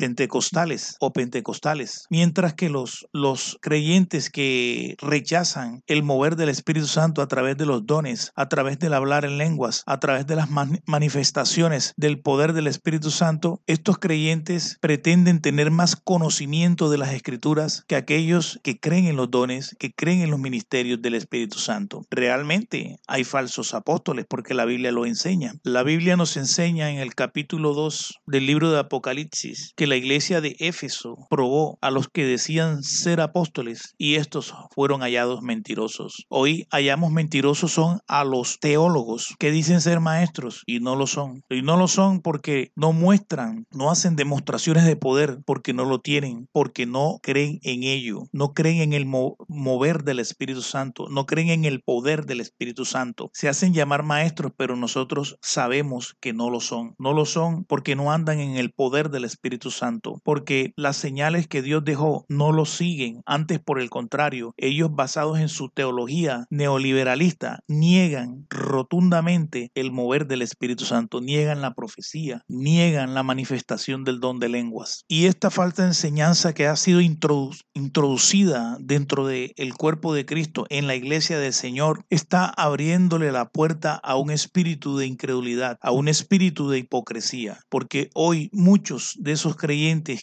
neopentecostales 0.00 0.96
o 1.00 1.12
pentecostales, 1.12 2.06
mientras 2.10 2.54
que 2.54 2.70
los, 2.70 3.06
los 3.12 3.58
creyentes 3.60 4.30
que 4.30 4.96
rechazan 5.00 5.82
el 5.86 6.02
mover 6.02 6.36
del 6.36 6.48
Espíritu 6.48 6.86
Santo 6.86 7.22
a 7.22 7.28
través 7.28 7.56
de 7.56 7.66
los 7.66 7.86
dones, 7.86 8.32
a 8.34 8.48
través 8.48 8.78
del 8.78 8.94
hablar 8.94 9.24
en 9.24 9.36
lenguas, 9.36 9.82
a 9.86 10.00
través 10.00 10.26
de 10.26 10.36
las 10.36 10.48
manifestaciones 10.86 11.92
del 11.96 12.20
poder 12.20 12.52
del 12.52 12.66
Espíritu 12.66 13.10
Santo, 13.10 13.60
estos 13.66 13.98
creyentes 13.98 14.78
pretenden 14.80 15.40
tener 15.40 15.70
más 15.70 15.96
conocimiento 15.96 16.90
de 16.90 16.98
las 16.98 17.12
escrituras 17.12 17.84
que 17.86 17.96
aquellos 17.96 18.58
que 18.62 18.80
creen 18.80 19.06
en 19.06 19.16
los 19.16 19.30
dones, 19.30 19.76
que 19.78 19.92
creen 19.92 20.22
en 20.22 20.30
los 20.30 20.40
ministerios 20.40 21.02
del 21.02 21.14
Espíritu 21.14 21.58
Santo. 21.58 22.06
Realmente 22.10 22.96
hay 23.06 23.24
falsos 23.24 23.74
apóstoles 23.74 24.24
porque 24.28 24.54
la 24.54 24.64
Biblia 24.64 24.92
lo 24.92 25.04
enseña. 25.04 25.54
La 25.62 25.82
Biblia 25.82 26.16
nos 26.16 26.36
enseña 26.36 26.90
en 26.90 26.98
el 26.98 27.14
capítulo 27.14 27.74
2 27.74 28.20
del 28.26 28.46
libro 28.46 28.70
de 28.70 28.78
Apocalipsis 28.78 29.72
que 29.76 29.89
la 29.90 29.96
iglesia 29.96 30.40
de 30.40 30.54
Éfeso 30.60 31.26
probó 31.28 31.76
a 31.80 31.90
los 31.90 32.08
que 32.08 32.24
decían 32.24 32.84
ser 32.84 33.20
apóstoles 33.20 33.96
y 33.98 34.14
estos 34.14 34.54
fueron 34.72 35.00
hallados 35.00 35.42
mentirosos. 35.42 36.26
Hoy 36.28 36.68
hallamos 36.70 37.10
mentirosos 37.10 37.72
son 37.72 37.98
a 38.06 38.22
los 38.22 38.60
teólogos 38.60 39.34
que 39.40 39.50
dicen 39.50 39.80
ser 39.80 39.98
maestros 39.98 40.62
y 40.64 40.78
no 40.78 40.94
lo 40.94 41.08
son. 41.08 41.42
Y 41.50 41.62
no 41.62 41.76
lo 41.76 41.88
son 41.88 42.20
porque 42.20 42.70
no 42.76 42.92
muestran, 42.92 43.66
no 43.72 43.90
hacen 43.90 44.14
demostraciones 44.14 44.84
de 44.84 44.94
poder 44.94 45.40
porque 45.44 45.72
no 45.72 45.84
lo 45.84 46.00
tienen, 46.00 46.48
porque 46.52 46.86
no 46.86 47.18
creen 47.20 47.58
en 47.64 47.82
ello, 47.82 48.28
no 48.30 48.52
creen 48.52 48.82
en 48.82 48.92
el 48.92 49.06
mover 49.06 50.04
del 50.04 50.20
Espíritu 50.20 50.62
Santo, 50.62 51.08
no 51.10 51.26
creen 51.26 51.50
en 51.50 51.64
el 51.64 51.82
poder 51.82 52.26
del 52.26 52.40
Espíritu 52.40 52.84
Santo. 52.84 53.30
Se 53.34 53.48
hacen 53.48 53.74
llamar 53.74 54.04
maestros, 54.04 54.52
pero 54.56 54.76
nosotros 54.76 55.36
sabemos 55.42 56.14
que 56.20 56.32
no 56.32 56.48
lo 56.48 56.60
son. 56.60 56.94
No 57.00 57.12
lo 57.12 57.24
son 57.24 57.64
porque 57.64 57.96
no 57.96 58.12
andan 58.12 58.38
en 58.38 58.56
el 58.56 58.70
poder 58.70 59.10
del 59.10 59.24
Espíritu 59.24 59.72
Santo, 59.72 59.79
porque 60.24 60.72
las 60.76 60.96
señales 60.96 61.46
que 61.46 61.62
Dios 61.62 61.84
dejó 61.84 62.24
no 62.28 62.52
lo 62.52 62.64
siguen. 62.64 63.22
Antes, 63.26 63.60
por 63.60 63.80
el 63.80 63.90
contrario, 63.90 64.54
ellos 64.56 64.90
basados 64.92 65.38
en 65.38 65.48
su 65.48 65.68
teología 65.70 66.46
neoliberalista 66.50 67.60
niegan 67.66 68.46
rotundamente 68.50 69.70
el 69.74 69.92
mover 69.92 70.26
del 70.26 70.42
Espíritu 70.42 70.84
Santo, 70.84 71.20
niegan 71.20 71.62
la 71.62 71.74
profecía, 71.74 72.44
niegan 72.48 73.14
la 73.14 73.22
manifestación 73.22 74.04
del 74.04 74.20
don 74.20 74.38
de 74.38 74.48
lenguas. 74.48 75.04
Y 75.08 75.26
esta 75.26 75.50
falta 75.50 75.82
de 75.82 75.88
enseñanza 75.88 76.52
que 76.52 76.66
ha 76.66 76.76
sido 76.76 77.00
introducida 77.00 78.76
dentro 78.80 79.26
del 79.26 79.74
cuerpo 79.76 80.14
de 80.14 80.26
Cristo 80.26 80.66
en 80.68 80.86
la 80.86 80.94
iglesia 80.94 81.38
del 81.38 81.52
Señor 81.52 82.04
está 82.10 82.46
abriéndole 82.46 83.32
la 83.32 83.48
puerta 83.48 83.94
a 83.94 84.16
un 84.16 84.30
espíritu 84.30 84.96
de 84.96 85.06
incredulidad, 85.06 85.78
a 85.80 85.90
un 85.90 86.08
espíritu 86.08 86.68
de 86.68 86.78
hipocresía, 86.78 87.60
porque 87.68 88.10
hoy 88.14 88.50
muchos 88.52 89.16
de 89.18 89.32
esos 89.32 89.56
creyentes 89.56 89.69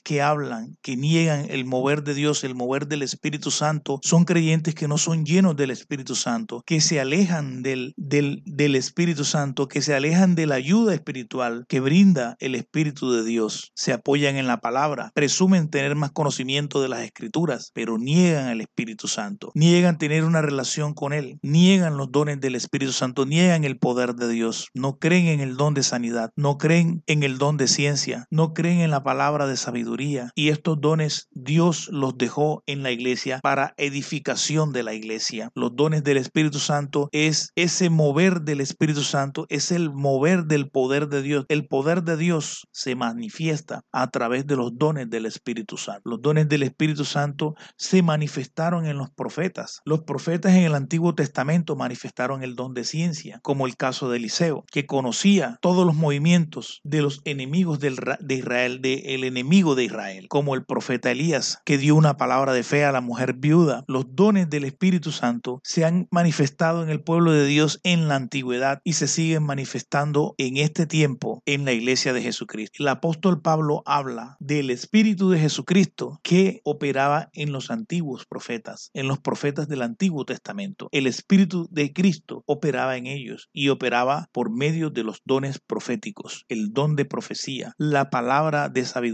que 0.04 0.22
hablan, 0.22 0.78
que 0.82 0.98
niegan 0.98 1.48
el 1.50 1.64
mover 1.66 2.04
de 2.04 2.14
Dios, 2.14 2.44
el 2.44 2.54
mover 2.54 2.88
del 2.88 3.02
Espíritu 3.02 3.50
Santo, 3.50 4.00
son 4.04 4.26
creyentes 4.26 4.76
que 4.76 4.88
no 4.88 4.98
son 4.98 5.26
llenos 5.26 5.56
del 5.56 5.72
Espíritu 5.72 6.16
Santo, 6.16 6.64
que 6.66 6.82
se 6.82 7.00
alejan 7.00 7.64
del, 7.64 7.94
del, 7.96 8.44
del 8.46 8.76
Espíritu 8.76 9.24
Santo, 9.24 9.68
que 9.68 9.82
se 9.82 9.96
alejan 9.96 10.36
de 10.36 10.48
la 10.48 10.56
ayuda 10.56 10.94
espiritual 10.94 11.66
que 11.70 11.80
brinda 11.80 12.36
el 12.40 12.56
Espíritu 12.56 13.12
de 13.12 13.24
Dios. 13.24 13.72
Se 13.74 13.94
apoyan 13.94 14.36
en 14.36 14.48
la 14.48 14.60
palabra, 14.60 15.12
presumen 15.14 15.70
tener 15.70 15.96
más 15.96 16.12
conocimiento 16.12 16.82
de 16.82 16.90
las 16.90 17.04
escrituras, 17.04 17.72
pero 17.74 17.98
niegan 17.98 18.48
al 18.48 18.62
Espíritu 18.62 19.08
Santo, 19.08 19.52
niegan 19.56 19.98
tener 19.98 20.26
una 20.26 20.42
relación 20.42 20.94
con 20.94 21.14
Él, 21.14 21.40
niegan 21.42 21.96
los 21.96 22.12
dones 22.12 22.42
del 22.42 22.56
Espíritu 22.56 22.92
Santo, 22.92 23.26
niegan 23.26 23.64
el 23.64 23.78
poder 23.78 24.16
de 24.16 24.28
Dios, 24.28 24.68
no 24.74 24.98
creen 24.98 25.28
en 25.28 25.40
el 25.40 25.56
don 25.56 25.74
de 25.74 25.84
sanidad, 25.84 26.32
no 26.36 26.58
creen 26.58 27.02
en 27.08 27.24
el 27.24 27.38
don 27.38 27.56
de 27.56 27.68
ciencia, 27.68 28.26
no 28.30 28.54
creen 28.54 28.82
en 28.82 28.92
la 28.92 29.04
palabra 29.04 29.27
de 29.28 29.58
sabiduría. 29.58 30.32
Y 30.36 30.50
estos 30.50 30.80
dones 30.80 31.28
Dios 31.32 31.90
los 31.92 32.18
dejó 32.18 32.64
en 32.66 32.82
la 32.82 32.92
iglesia 32.92 33.40
para 33.44 33.74
edificación 33.78 34.72
de 34.72 34.84
la 34.84 34.94
iglesia. 34.94 35.52
Los 35.54 35.76
dones 35.76 36.04
del 36.04 36.18
Espíritu 36.18 36.60
Santo 36.60 37.10
es 37.12 37.52
ese 37.56 37.90
mover 37.90 38.42
del 38.42 38.62
Espíritu 38.62 39.02
Santo, 39.02 39.46
es 39.50 39.72
el 39.72 39.92
mover 39.92 40.46
del 40.46 40.70
poder 40.70 41.10
de 41.10 41.22
Dios. 41.22 41.46
El 41.50 41.68
poder 41.68 42.04
de 42.04 42.16
Dios 42.16 42.68
se 42.72 42.96
manifiesta 42.96 43.82
a 43.92 44.10
través 44.10 44.48
de 44.48 44.56
los 44.56 44.78
dones 44.78 45.10
del 45.10 45.26
Espíritu 45.26 45.78
Santo. 45.78 46.10
Los 46.10 46.22
dones 46.22 46.48
del 46.48 46.64
Espíritu 46.64 47.04
Santo 47.04 47.56
se 47.76 48.02
manifestaron 48.02 48.86
en 48.86 48.98
los 48.98 49.10
profetas. 49.10 49.82
Los 49.84 50.04
profetas 50.04 50.54
en 50.54 50.64
el 50.64 50.76
Antiguo 50.76 51.16
Testamento 51.16 51.76
manifestaron 51.76 52.44
el 52.44 52.56
don 52.56 52.74
de 52.74 52.86
ciencia, 52.86 53.42
como 53.44 53.68
el 53.68 53.76
caso 53.76 54.10
de 54.10 54.18
Eliseo, 54.18 54.64
que 54.72 54.86
conocía 54.86 55.58
todos 55.62 55.86
los 55.86 55.96
movimientos 55.96 56.80
de 56.86 57.02
los 57.02 57.22
enemigos 57.26 57.80
de 57.80 57.90
Israel, 58.30 58.82
del 59.18 59.24
enemigo 59.24 59.74
de 59.74 59.84
Israel, 59.84 60.28
como 60.30 60.54
el 60.54 60.64
profeta 60.64 61.10
Elías, 61.10 61.60
que 61.66 61.80
dio 61.80 61.96
una 61.96 62.18
palabra 62.18 62.54
de 62.54 62.62
fe 62.62 62.86
a 62.86 62.92
la 62.92 63.02
mujer 63.02 63.34
viuda. 63.34 63.84
Los 63.88 64.16
dones 64.16 64.48
del 64.50 64.64
Espíritu 64.64 65.12
Santo 65.12 65.60
se 65.64 65.86
han 65.86 66.08
manifestado 66.12 66.84
en 66.84 66.90
el 66.90 67.02
pueblo 67.02 67.32
de 67.32 67.46
Dios 67.48 67.80
en 67.84 68.08
la 68.08 68.16
antigüedad 68.16 68.80
y 68.84 68.94
se 68.94 69.08
siguen 69.08 69.44
manifestando 69.44 70.36
en 70.38 70.58
este 70.58 70.86
tiempo 70.86 71.42
en 71.48 71.66
la 71.66 71.74
iglesia 71.74 72.14
de 72.14 72.22
Jesucristo. 72.22 72.84
El 72.84 72.90
apóstol 72.90 73.42
Pablo 73.42 73.82
habla 73.88 74.38
del 74.40 74.70
Espíritu 74.70 75.32
de 75.32 75.40
Jesucristo 75.40 76.20
que 76.22 76.62
operaba 76.64 77.30
en 77.34 77.52
los 77.52 77.72
antiguos 77.72 78.26
profetas, 78.28 78.92
en 78.94 79.08
los 79.08 79.18
profetas 79.18 79.68
del 79.68 79.82
Antiguo 79.82 80.26
Testamento. 80.26 80.90
El 80.92 81.08
Espíritu 81.08 81.68
de 81.72 81.92
Cristo 81.92 82.44
operaba 82.46 82.98
en 82.98 83.08
ellos 83.08 83.50
y 83.52 83.70
operaba 83.70 84.30
por 84.32 84.52
medio 84.52 84.92
de 84.92 85.04
los 85.04 85.22
dones 85.26 85.60
proféticos, 85.60 86.46
el 86.50 86.72
don 86.72 86.96
de 86.96 87.06
profecía, 87.06 87.74
la 87.80 88.12
palabra 88.12 88.70
de 88.70 88.86
sabiduría, 88.86 89.07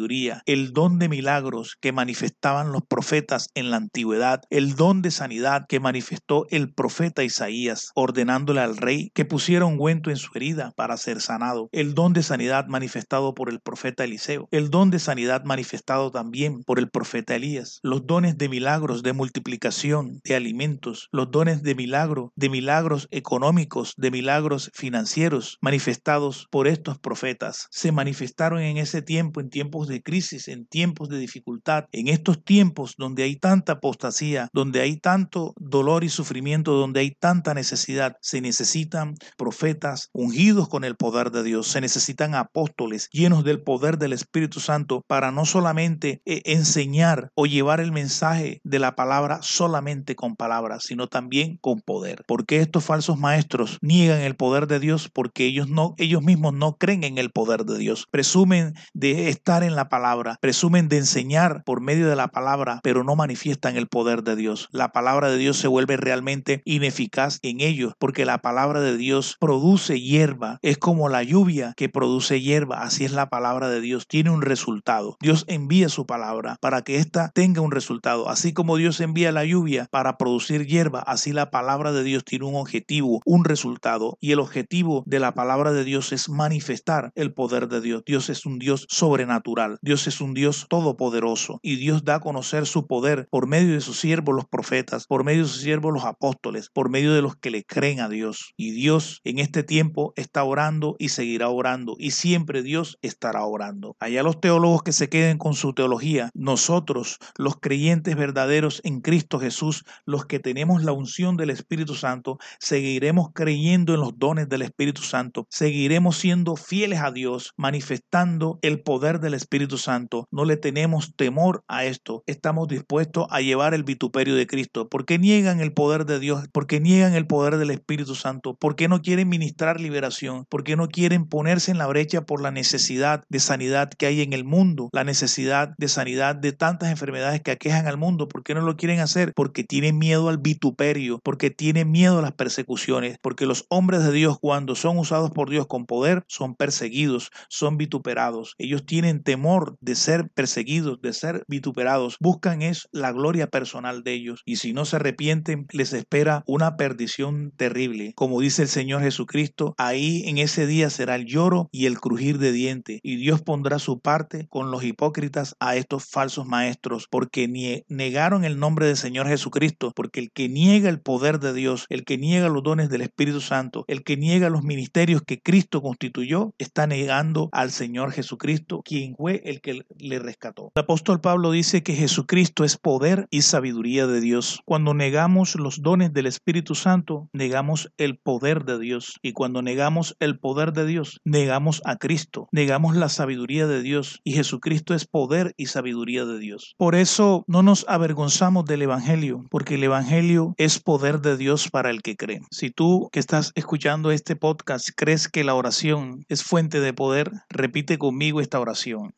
el 0.45 0.73
don 0.73 0.99
de 0.99 1.09
milagros 1.09 1.77
que 1.79 1.91
manifestaban 1.91 2.71
los 2.71 2.83
profetas 2.83 3.49
en 3.53 3.69
la 3.69 3.77
antigüedad, 3.77 4.41
el 4.49 4.75
don 4.75 5.01
de 5.01 5.11
sanidad 5.11 5.65
que 5.67 5.79
manifestó 5.79 6.45
el 6.49 6.73
profeta 6.73 7.23
Isaías, 7.23 7.91
ordenándole 7.95 8.61
al 8.61 8.77
rey 8.77 9.11
que 9.13 9.25
pusiera 9.25 9.65
ungüento 9.65 10.09
en 10.09 10.17
su 10.17 10.31
herida 10.35 10.73
para 10.75 10.97
ser 10.97 11.21
sanado, 11.21 11.69
el 11.71 11.93
don 11.93 12.13
de 12.13 12.23
sanidad 12.23 12.65
manifestado 12.67 13.33
por 13.33 13.49
el 13.49 13.59
profeta 13.59 14.03
Eliseo, 14.03 14.47
el 14.51 14.69
don 14.69 14.89
de 14.89 14.99
sanidad 14.99 15.43
manifestado 15.43 16.11
también 16.11 16.63
por 16.63 16.79
el 16.79 16.89
profeta 16.89 17.35
Elías, 17.35 17.79
los 17.83 18.05
dones 18.05 18.37
de 18.37 18.49
milagros 18.49 19.03
de 19.03 19.13
multiplicación 19.13 20.21
de 20.23 20.35
alimentos, 20.35 21.09
los 21.11 21.31
dones 21.31 21.63
de 21.63 21.75
milagro, 21.75 22.31
de 22.35 22.49
milagros 22.49 23.07
económicos, 23.11 23.93
de 23.97 24.11
milagros 24.11 24.71
financieros 24.73 25.57
manifestados 25.61 26.47
por 26.51 26.67
estos 26.67 26.97
profetas, 26.97 27.67
se 27.69 27.91
manifestaron 27.91 28.59
en 28.59 28.77
ese 28.77 29.01
tiempo, 29.01 29.39
en 29.39 29.49
tiempos 29.49 29.82
de 29.87 30.01
crisis, 30.01 30.47
en 30.47 30.65
tiempos 30.65 31.09
de 31.09 31.17
dificultad, 31.17 31.85
en 31.91 32.07
estos 32.07 32.43
tiempos 32.43 32.95
donde 32.97 33.23
hay 33.23 33.35
tanta 33.35 33.73
apostasía, 33.73 34.49
donde 34.53 34.81
hay 34.81 34.97
tanto 34.97 35.53
dolor 35.57 36.03
y 36.03 36.09
sufrimiento, 36.09 36.73
donde 36.73 37.01
hay 37.01 37.11
tanta 37.11 37.53
necesidad, 37.53 38.17
se 38.21 38.41
necesitan 38.41 39.15
profetas 39.37 40.09
ungidos 40.13 40.69
con 40.69 40.83
el 40.83 40.95
poder 40.95 41.31
de 41.31 41.43
Dios, 41.43 41.67
se 41.67 41.81
necesitan 41.81 42.35
apóstoles 42.35 43.09
llenos 43.11 43.43
del 43.43 43.61
poder 43.61 43.97
del 43.97 44.13
Espíritu 44.13 44.59
Santo 44.59 45.03
para 45.07 45.31
no 45.31 45.45
solamente 45.45 46.21
eh, 46.25 46.41
enseñar 46.45 47.31
o 47.35 47.45
llevar 47.45 47.79
el 47.79 47.91
mensaje 47.91 48.61
de 48.63 48.79
la 48.79 48.95
palabra 48.95 49.39
solamente 49.41 50.15
con 50.15 50.35
palabras, 50.35 50.83
sino 50.85 51.07
también 51.07 51.57
con 51.61 51.81
poder. 51.81 52.23
Porque 52.27 52.59
estos 52.59 52.83
falsos 52.83 53.17
maestros 53.17 53.77
niegan 53.81 54.21
el 54.21 54.35
poder 54.35 54.67
de 54.67 54.79
Dios 54.79 55.09
porque 55.11 55.45
ellos 55.45 55.67
no 55.67 55.95
ellos 55.97 56.21
mismos 56.21 56.53
no 56.53 56.77
creen 56.77 57.03
en 57.03 57.17
el 57.17 57.31
poder 57.31 57.65
de 57.65 57.77
Dios. 57.77 58.07
Presumen 58.11 58.73
de 58.93 59.29
estar 59.29 59.63
en 59.63 59.72
la 59.75 59.89
palabra, 59.89 60.37
presumen 60.41 60.89
de 60.89 60.97
enseñar 60.97 61.63
por 61.65 61.81
medio 61.81 62.09
de 62.09 62.15
la 62.15 62.27
palabra, 62.27 62.79
pero 62.83 63.03
no 63.03 63.15
manifiestan 63.15 63.77
el 63.77 63.87
poder 63.87 64.23
de 64.23 64.35
Dios. 64.35 64.69
La 64.71 64.91
palabra 64.91 65.29
de 65.29 65.37
Dios 65.37 65.57
se 65.57 65.67
vuelve 65.67 65.97
realmente 65.97 66.61
ineficaz 66.65 67.39
en 67.41 67.61
ellos 67.61 67.93
porque 67.99 68.25
la 68.25 68.39
palabra 68.39 68.81
de 68.81 68.97
Dios 68.97 69.37
produce 69.39 69.99
hierba, 69.99 70.59
es 70.61 70.77
como 70.77 71.09
la 71.09 71.23
lluvia 71.23 71.73
que 71.77 71.89
produce 71.89 72.41
hierba, 72.41 72.81
así 72.81 73.05
es 73.05 73.11
la 73.11 73.29
palabra 73.29 73.69
de 73.69 73.81
Dios, 73.81 74.07
tiene 74.07 74.29
un 74.29 74.41
resultado. 74.41 75.17
Dios 75.21 75.45
envía 75.47 75.89
su 75.89 76.05
palabra 76.05 76.57
para 76.61 76.81
que 76.81 76.97
ésta 76.97 77.31
tenga 77.33 77.61
un 77.61 77.71
resultado, 77.71 78.29
así 78.29 78.53
como 78.53 78.77
Dios 78.77 78.99
envía 78.99 79.31
la 79.31 79.45
lluvia 79.45 79.87
para 79.91 80.17
producir 80.17 80.65
hierba, 80.65 80.99
así 80.99 81.31
la 81.31 81.51
palabra 81.51 81.91
de 81.91 82.03
Dios 82.03 82.25
tiene 82.25 82.45
un 82.45 82.55
objetivo, 82.55 83.21
un 83.25 83.45
resultado, 83.45 84.17
y 84.19 84.31
el 84.31 84.39
objetivo 84.39 85.03
de 85.05 85.19
la 85.19 85.33
palabra 85.33 85.71
de 85.71 85.83
Dios 85.83 86.11
es 86.11 86.29
manifestar 86.29 87.11
el 87.15 87.33
poder 87.33 87.67
de 87.67 87.81
Dios. 87.81 88.03
Dios 88.05 88.29
es 88.29 88.45
un 88.45 88.59
Dios 88.59 88.85
sobrenatural 88.89 89.62
Dios 89.81 90.07
es 90.07 90.21
un 90.21 90.33
Dios 90.33 90.67
todopoderoso 90.69 91.59
y 91.61 91.75
Dios 91.75 92.03
da 92.03 92.15
a 92.15 92.19
conocer 92.19 92.65
su 92.65 92.87
poder 92.87 93.27
por 93.29 93.47
medio 93.47 93.73
de 93.73 93.81
sus 93.81 93.99
siervos 93.99 94.35
los 94.35 94.45
profetas, 94.45 95.07
por 95.07 95.23
medio 95.23 95.43
de 95.43 95.49
sus 95.49 95.61
siervos 95.61 95.93
los 95.93 96.05
apóstoles, 96.05 96.69
por 96.73 96.89
medio 96.89 97.13
de 97.13 97.21
los 97.21 97.35
que 97.35 97.51
le 97.51 97.63
creen 97.63 97.99
a 97.99 98.09
Dios. 98.09 98.53
Y 98.57 98.71
Dios 98.71 99.21
en 99.23 99.39
este 99.39 99.63
tiempo 99.63 100.13
está 100.15 100.43
orando 100.43 100.95
y 100.99 101.09
seguirá 101.09 101.49
orando 101.49 101.95
y 101.97 102.11
siempre 102.11 102.63
Dios 102.63 102.97
estará 103.01 103.45
orando. 103.45 103.95
Allá 103.99 104.23
los 104.23 104.39
teólogos 104.39 104.83
que 104.83 104.91
se 104.91 105.09
queden 105.09 105.37
con 105.37 105.53
su 105.53 105.73
teología, 105.73 106.29
nosotros 106.33 107.17
los 107.37 107.57
creyentes 107.57 108.15
verdaderos 108.15 108.81
en 108.83 109.01
Cristo 109.01 109.39
Jesús, 109.39 109.85
los 110.05 110.25
que 110.25 110.39
tenemos 110.39 110.83
la 110.83 110.91
unción 110.91 111.37
del 111.37 111.49
Espíritu 111.49 111.95
Santo, 111.95 112.37
seguiremos 112.59 113.29
creyendo 113.33 113.93
en 113.93 114.01
los 114.01 114.17
dones 114.17 114.49
del 114.49 114.61
Espíritu 114.61 115.01
Santo, 115.01 115.47
seguiremos 115.49 116.17
siendo 116.17 116.55
fieles 116.55 116.99
a 117.01 117.11
Dios, 117.11 117.53
manifestando 117.57 118.59
el 118.61 118.81
poder 118.81 119.19
del 119.19 119.33
Espíritu 119.33 119.52
Santo. 119.77 120.27
No 120.31 120.45
le 120.45 120.57
tenemos 120.57 121.15
temor 121.15 121.63
a 121.67 121.85
esto, 121.85 122.23
estamos 122.25 122.67
dispuestos 122.67 123.27
a 123.29 123.39
llevar 123.39 123.75
el 123.75 123.83
vituperio 123.83 124.35
de 124.35 124.47
Cristo. 124.47 124.89
¿Por 124.89 125.05
qué 125.05 125.19
niegan 125.19 125.59
el 125.59 125.73
poder 125.73 126.05
de 126.05 126.19
Dios? 126.19 126.47
¿Por 126.51 126.65
qué 126.65 126.79
niegan 126.79 127.13
el 127.13 127.27
poder 127.27 127.57
del 127.57 127.69
Espíritu 127.69 128.15
Santo? 128.15 128.55
¿Por 128.55 128.75
qué 128.75 128.87
no 128.87 129.01
quieren 129.01 129.29
ministrar 129.29 129.79
liberación? 129.79 130.45
¿Por 130.49 130.63
qué 130.63 130.75
no 130.75 130.87
quieren 130.87 131.27
ponerse 131.27 131.69
en 131.69 131.77
la 131.77 131.85
brecha 131.85 132.25
por 132.25 132.41
la 132.41 132.49
necesidad 132.49 133.23
de 133.29 133.39
sanidad 133.39 133.91
que 133.91 134.07
hay 134.07 134.21
en 134.21 134.33
el 134.33 134.43
mundo? 134.43 134.89
La 134.91 135.03
necesidad 135.03 135.75
de 135.77 135.87
sanidad 135.87 136.35
de 136.35 136.53
tantas 136.53 136.89
enfermedades 136.89 137.41
que 137.41 137.51
aquejan 137.51 137.85
al 137.85 137.97
mundo. 137.97 138.27
¿Por 138.27 138.43
qué 138.43 138.55
no 138.55 138.61
lo 138.61 138.75
quieren 138.75 139.01
hacer? 139.01 139.33
Porque 139.35 139.63
tienen 139.63 139.99
miedo 139.99 140.29
al 140.29 140.39
vituperio, 140.39 141.19
porque 141.23 141.51
tienen 141.51 141.91
miedo 141.91 142.17
a 142.17 142.23
las 142.23 142.33
persecuciones, 142.33 143.17
porque 143.21 143.45
los 143.45 143.67
hombres 143.69 144.03
de 144.03 144.11
Dios 144.11 144.39
cuando 144.39 144.73
son 144.73 144.97
usados 144.97 145.29
por 145.29 145.51
Dios 145.51 145.67
con 145.67 145.85
poder 145.85 146.23
son 146.27 146.55
perseguidos, 146.55 147.29
son 147.49 147.77
vituperados. 147.77 148.55
Ellos 148.57 148.87
tienen 148.87 149.21
temor 149.21 149.42
de 149.81 149.95
ser 149.95 150.29
perseguidos, 150.33 151.01
de 151.01 151.11
ser 151.11 151.43
vituperados. 151.49 152.15
Buscan 152.21 152.61
es 152.61 152.87
la 152.93 153.11
gloria 153.11 153.47
personal 153.47 154.03
de 154.03 154.13
ellos 154.13 154.41
y 154.45 154.55
si 154.55 154.71
no 154.71 154.85
se 154.85 154.95
arrepienten 154.95 155.67
les 155.71 155.91
espera 155.91 156.43
una 156.47 156.77
perdición 156.77 157.51
terrible. 157.57 158.13
Como 158.15 158.39
dice 158.39 158.61
el 158.61 158.69
Señor 158.69 159.01
Jesucristo, 159.01 159.75
ahí 159.77 160.23
en 160.27 160.37
ese 160.37 160.65
día 160.65 160.89
será 160.89 161.15
el 161.15 161.25
lloro 161.25 161.67
y 161.73 161.87
el 161.87 161.99
crujir 161.99 162.37
de 162.37 162.53
dientes 162.53 163.01
y 163.03 163.17
Dios 163.17 163.41
pondrá 163.41 163.79
su 163.79 163.99
parte 163.99 164.47
con 164.49 164.71
los 164.71 164.83
hipócritas 164.83 165.55
a 165.59 165.75
estos 165.75 166.05
falsos 166.05 166.45
maestros 166.45 167.07
porque 167.11 167.49
negaron 167.89 168.45
el 168.45 168.59
nombre 168.59 168.87
del 168.87 168.97
Señor 168.97 169.27
Jesucristo, 169.27 169.91
porque 169.93 170.21
el 170.21 170.31
que 170.31 170.47
niega 170.47 170.89
el 170.89 171.01
poder 171.01 171.39
de 171.39 171.53
Dios, 171.53 171.85
el 171.89 172.05
que 172.05 172.17
niega 172.17 172.47
los 172.47 172.63
dones 172.63 172.89
del 172.89 173.01
Espíritu 173.01 173.41
Santo, 173.41 173.83
el 173.87 174.03
que 174.03 174.15
niega 174.15 174.49
los 174.49 174.63
ministerios 174.63 175.21
que 175.21 175.41
Cristo 175.41 175.81
constituyó, 175.81 176.53
está 176.57 176.87
negando 176.87 177.49
al 177.51 177.71
Señor 177.71 178.11
Jesucristo, 178.13 178.81
quien 178.85 179.15
el 179.29 179.61
que 179.61 179.85
le 179.97 180.19
rescató. 180.19 180.71
El 180.75 180.81
apóstol 180.81 181.21
Pablo 181.21 181.51
dice 181.51 181.83
que 181.83 181.95
Jesucristo 181.95 182.63
es 182.63 182.77
poder 182.77 183.27
y 183.31 183.41
sabiduría 183.41 184.07
de 184.07 184.21
Dios. 184.21 184.61
Cuando 184.65 184.93
negamos 184.93 185.55
los 185.55 185.81
dones 185.81 186.13
del 186.13 186.25
Espíritu 186.25 186.75
Santo, 186.75 187.29
negamos 187.33 187.91
el 187.97 188.17
poder 188.17 188.65
de 188.65 188.79
Dios. 188.79 189.19
Y 189.21 189.33
cuando 189.33 189.61
negamos 189.61 190.15
el 190.19 190.39
poder 190.39 190.73
de 190.73 190.85
Dios, 190.85 191.21
negamos 191.23 191.81
a 191.85 191.97
Cristo, 191.97 192.47
negamos 192.51 192.95
la 192.95 193.09
sabiduría 193.09 193.67
de 193.67 193.81
Dios. 193.81 194.19
Y 194.23 194.33
Jesucristo 194.33 194.93
es 194.93 195.05
poder 195.05 195.53
y 195.57 195.67
sabiduría 195.67 196.25
de 196.25 196.39
Dios. 196.39 196.75
Por 196.77 196.95
eso 196.95 197.43
no 197.47 197.63
nos 197.63 197.85
avergonzamos 197.87 198.65
del 198.65 198.83
Evangelio, 198.83 199.45
porque 199.49 199.75
el 199.75 199.83
Evangelio 199.83 200.53
es 200.57 200.79
poder 200.79 201.21
de 201.21 201.37
Dios 201.37 201.69
para 201.69 201.89
el 201.89 202.01
que 202.01 202.15
cree. 202.15 202.41
Si 202.51 202.69
tú 202.69 203.09
que 203.11 203.19
estás 203.19 203.51
escuchando 203.55 204.11
este 204.11 204.35
podcast 204.35 204.89
crees 204.95 205.27
que 205.27 205.43
la 205.43 205.55
oración 205.55 206.25
es 206.29 206.43
fuente 206.43 206.79
de 206.79 206.93
poder, 206.93 207.31
repite 207.49 207.97
conmigo 207.97 208.41
esta 208.41 208.59
oración. 208.59 209.13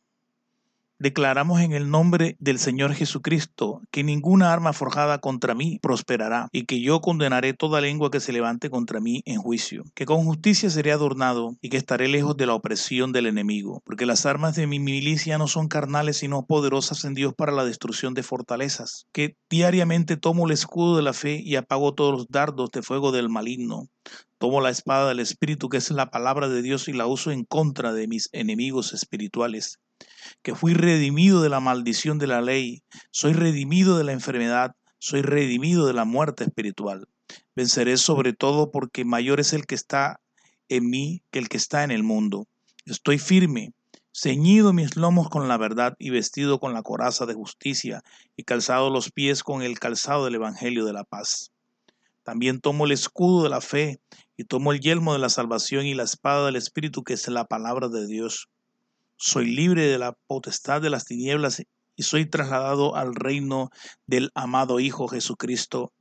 Declaramos 0.98 1.60
en 1.60 1.72
el 1.72 1.90
nombre 1.90 2.36
del 2.40 2.58
Señor 2.58 2.94
Jesucristo 2.94 3.82
que 3.90 4.02
ninguna 4.02 4.54
arma 4.54 4.72
forjada 4.72 5.18
contra 5.18 5.54
mí 5.54 5.78
prosperará 5.82 6.48
y 6.52 6.64
que 6.64 6.80
yo 6.80 7.02
condenaré 7.02 7.52
toda 7.52 7.82
lengua 7.82 8.10
que 8.10 8.18
se 8.18 8.32
levante 8.32 8.70
contra 8.70 8.98
mí 8.98 9.20
en 9.26 9.36
juicio, 9.38 9.84
que 9.94 10.06
con 10.06 10.24
justicia 10.24 10.70
seré 10.70 10.92
adornado 10.92 11.54
y 11.60 11.68
que 11.68 11.76
estaré 11.76 12.08
lejos 12.08 12.38
de 12.38 12.46
la 12.46 12.54
opresión 12.54 13.12
del 13.12 13.26
enemigo, 13.26 13.82
porque 13.84 14.06
las 14.06 14.24
armas 14.24 14.56
de 14.56 14.66
mi 14.66 14.80
milicia 14.80 15.36
no 15.36 15.48
son 15.48 15.68
carnales 15.68 16.16
sino 16.16 16.46
poderosas 16.46 17.04
en 17.04 17.12
Dios 17.12 17.34
para 17.36 17.52
la 17.52 17.66
destrucción 17.66 18.14
de 18.14 18.22
fortalezas, 18.22 19.04
que 19.12 19.36
diariamente 19.50 20.16
tomo 20.16 20.46
el 20.46 20.52
escudo 20.52 20.96
de 20.96 21.02
la 21.02 21.12
fe 21.12 21.42
y 21.44 21.56
apago 21.56 21.92
todos 21.92 22.12
los 22.12 22.28
dardos 22.28 22.70
de 22.70 22.80
fuego 22.80 23.12
del 23.12 23.28
maligno. 23.28 23.90
Tomo 24.38 24.60
la 24.60 24.70
espada 24.70 25.08
del 25.08 25.20
Espíritu, 25.20 25.68
que 25.68 25.78
es 25.78 25.90
la 25.90 26.10
palabra 26.10 26.48
de 26.48 26.62
Dios, 26.62 26.88
y 26.88 26.92
la 26.92 27.06
uso 27.06 27.30
en 27.30 27.44
contra 27.44 27.92
de 27.92 28.06
mis 28.06 28.28
enemigos 28.32 28.92
espirituales 28.92 29.78
que 30.42 30.54
fui 30.54 30.74
redimido 30.74 31.42
de 31.42 31.48
la 31.48 31.60
maldición 31.60 32.18
de 32.18 32.26
la 32.26 32.40
ley, 32.40 32.82
soy 33.10 33.32
redimido 33.32 33.98
de 33.98 34.04
la 34.04 34.12
enfermedad, 34.12 34.74
soy 34.98 35.22
redimido 35.22 35.86
de 35.86 35.94
la 35.94 36.04
muerte 36.04 36.44
espiritual. 36.44 37.08
Venceré 37.54 37.96
sobre 37.96 38.32
todo 38.32 38.70
porque 38.70 39.04
mayor 39.04 39.40
es 39.40 39.52
el 39.52 39.66
que 39.66 39.74
está 39.74 40.20
en 40.68 40.88
mí 40.88 41.22
que 41.30 41.38
el 41.38 41.48
que 41.48 41.56
está 41.56 41.84
en 41.84 41.90
el 41.90 42.02
mundo. 42.02 42.46
Estoy 42.84 43.18
firme, 43.18 43.72
ceñido 44.12 44.72
mis 44.72 44.96
lomos 44.96 45.28
con 45.28 45.48
la 45.48 45.56
verdad 45.56 45.94
y 45.98 46.10
vestido 46.10 46.60
con 46.60 46.72
la 46.74 46.82
coraza 46.82 47.26
de 47.26 47.34
justicia 47.34 48.02
y 48.36 48.44
calzado 48.44 48.90
los 48.90 49.10
pies 49.10 49.42
con 49.42 49.62
el 49.62 49.78
calzado 49.78 50.24
del 50.24 50.36
Evangelio 50.36 50.84
de 50.84 50.92
la 50.92 51.04
paz. 51.04 51.52
También 52.26 52.60
tomo 52.60 52.84
el 52.84 52.92
escudo 52.92 53.42
de 53.42 53.48
la 53.48 53.62
fe 53.62 54.02
y 54.36 54.44
tomo 54.44 54.72
el 54.72 54.80
yelmo 54.80 55.14
de 55.14 55.18
la 55.18 55.30
salvación 55.30 55.86
y 55.86 55.94
la 55.94 56.02
espada 56.02 56.44
del 56.44 56.56
Espíritu 56.56 57.04
que 57.04 57.14
es 57.14 57.26
la 57.28 57.46
palabra 57.46 57.88
de 57.88 58.06
Dios 58.06 58.50
soy 59.16 59.46
libre 59.46 59.86
de 59.86 59.98
la 59.98 60.12
potestad 60.26 60.82
de 60.82 60.90
las 60.90 61.06
tinieblas 61.06 61.62
y 61.96 62.02
soy 62.02 62.26
trasladado 62.26 62.96
al 62.96 63.14
reino 63.14 63.70
del 64.06 64.30
amado 64.34 64.78
Hijo 64.78 65.08
Jesucristo. 65.08 65.92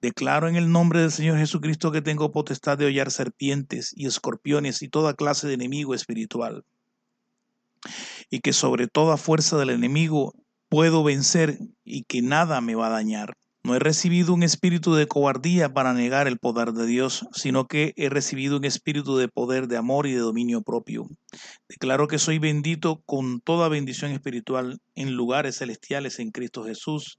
Declaro 0.00 0.48
en 0.48 0.56
el 0.56 0.70
nombre 0.70 1.00
del 1.00 1.10
Señor 1.10 1.38
Jesucristo 1.38 1.90
que 1.90 2.00
tengo 2.00 2.32
potestad 2.32 2.78
de 2.78 2.86
hollar 2.86 3.10
serpientes 3.10 3.92
y 3.94 4.06
escorpiones 4.06 4.80
y 4.82 4.88
toda 4.88 5.14
clase 5.14 5.48
de 5.48 5.54
enemigo 5.54 5.94
espiritual. 5.94 6.64
Y 8.30 8.40
que 8.40 8.52
sobre 8.52 8.86
toda 8.86 9.16
fuerza 9.16 9.58
del 9.58 9.70
enemigo 9.70 10.34
puedo 10.68 11.02
vencer 11.02 11.58
y 11.84 12.04
que 12.04 12.22
nada 12.22 12.60
me 12.60 12.76
va 12.76 12.86
a 12.86 12.90
dañar. 12.90 13.36
No 13.62 13.74
he 13.74 13.78
recibido 13.78 14.32
un 14.32 14.42
espíritu 14.42 14.94
de 14.94 15.06
cobardía 15.06 15.74
para 15.74 15.92
negar 15.92 16.26
el 16.26 16.38
poder 16.38 16.72
de 16.72 16.86
Dios, 16.86 17.26
sino 17.32 17.66
que 17.66 17.92
he 17.96 18.08
recibido 18.08 18.56
un 18.56 18.64
espíritu 18.64 19.18
de 19.18 19.28
poder, 19.28 19.68
de 19.68 19.76
amor 19.76 20.06
y 20.06 20.12
de 20.12 20.20
dominio 20.20 20.62
propio. 20.62 21.08
Declaro 21.68 22.08
que 22.08 22.18
soy 22.18 22.38
bendito 22.38 23.02
con 23.04 23.40
toda 23.40 23.68
bendición 23.68 24.12
espiritual 24.12 24.78
en 24.94 25.14
lugares 25.14 25.58
celestiales 25.58 26.18
en 26.20 26.30
Cristo 26.30 26.64
Jesús. 26.64 27.18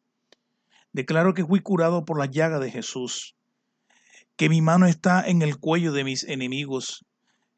Declaro 0.94 1.36
que 1.36 1.46
fui 1.46 1.60
curado 1.60 2.06
por 2.06 2.18
la 2.18 2.26
llaga 2.26 2.60
de 2.60 2.72
Jesús, 2.72 3.36
que 4.36 4.50
mi 4.50 4.62
mano 4.62 4.88
está 4.88 5.24
en 5.24 5.44
el 5.44 5.58
cuello 5.58 5.92
de 5.92 6.04
mis 6.04 6.24
enemigos, 6.24 7.06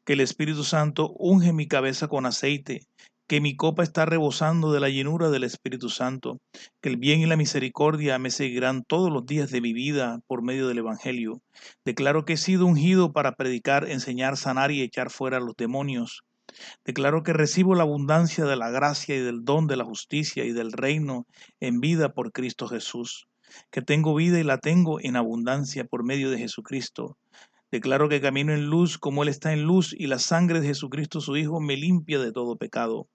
que 0.04 0.12
el 0.12 0.20
Espíritu 0.20 0.62
Santo 0.62 1.14
unge 1.18 1.54
mi 1.54 1.66
cabeza 1.66 2.08
con 2.08 2.26
aceite, 2.26 2.86
que 3.34 3.40
mi 3.40 3.56
copa 3.56 3.82
está 3.82 4.06
rebosando 4.06 4.70
de 4.70 4.78
la 4.78 4.88
llenura 4.88 5.28
del 5.28 5.42
Espíritu 5.42 5.88
Santo, 5.88 6.38
que 6.80 6.88
el 6.88 6.98
bien 6.98 7.18
y 7.18 7.26
la 7.26 7.36
misericordia 7.36 8.16
me 8.20 8.30
seguirán 8.30 8.84
todos 8.84 9.10
los 9.10 9.26
días 9.26 9.50
de 9.50 9.60
mi 9.60 9.72
vida 9.72 10.20
por 10.28 10.44
medio 10.44 10.68
del 10.68 10.78
Evangelio. 10.78 11.42
Declaro 11.84 12.24
que 12.24 12.34
he 12.34 12.36
sido 12.36 12.64
ungido 12.64 13.12
para 13.12 13.34
predicar, 13.34 13.90
enseñar, 13.90 14.36
sanar 14.36 14.70
y 14.70 14.82
echar 14.82 15.10
fuera 15.10 15.38
a 15.38 15.40
los 15.40 15.56
demonios. 15.56 16.22
Declaro 16.84 17.24
que 17.24 17.32
recibo 17.32 17.74
la 17.74 17.82
abundancia 17.82 18.44
de 18.44 18.54
la 18.54 18.70
gracia 18.70 19.16
y 19.16 19.18
del 19.18 19.44
don 19.44 19.66
de 19.66 19.78
la 19.78 19.84
justicia 19.84 20.44
y 20.44 20.52
del 20.52 20.70
reino 20.70 21.26
en 21.58 21.80
vida 21.80 22.10
por 22.10 22.30
Cristo 22.30 22.68
Jesús, 22.68 23.26
que 23.72 23.82
tengo 23.82 24.14
vida 24.14 24.38
y 24.38 24.44
la 24.44 24.58
tengo 24.58 25.00
en 25.00 25.16
abundancia 25.16 25.82
por 25.82 26.04
medio 26.04 26.30
de 26.30 26.38
Jesucristo. 26.38 27.18
Declaro 27.72 28.08
que 28.08 28.20
camino 28.20 28.52
en 28.52 28.66
luz 28.66 28.96
como 28.96 29.24
Él 29.24 29.28
está 29.28 29.52
en 29.52 29.64
luz 29.64 29.92
y 29.92 30.06
la 30.06 30.20
sangre 30.20 30.60
de 30.60 30.68
Jesucristo 30.68 31.20
su 31.20 31.36
Hijo 31.36 31.58
me 31.58 31.76
limpia 31.76 32.20
de 32.20 32.30
todo 32.30 32.56
pecado. 32.56 33.08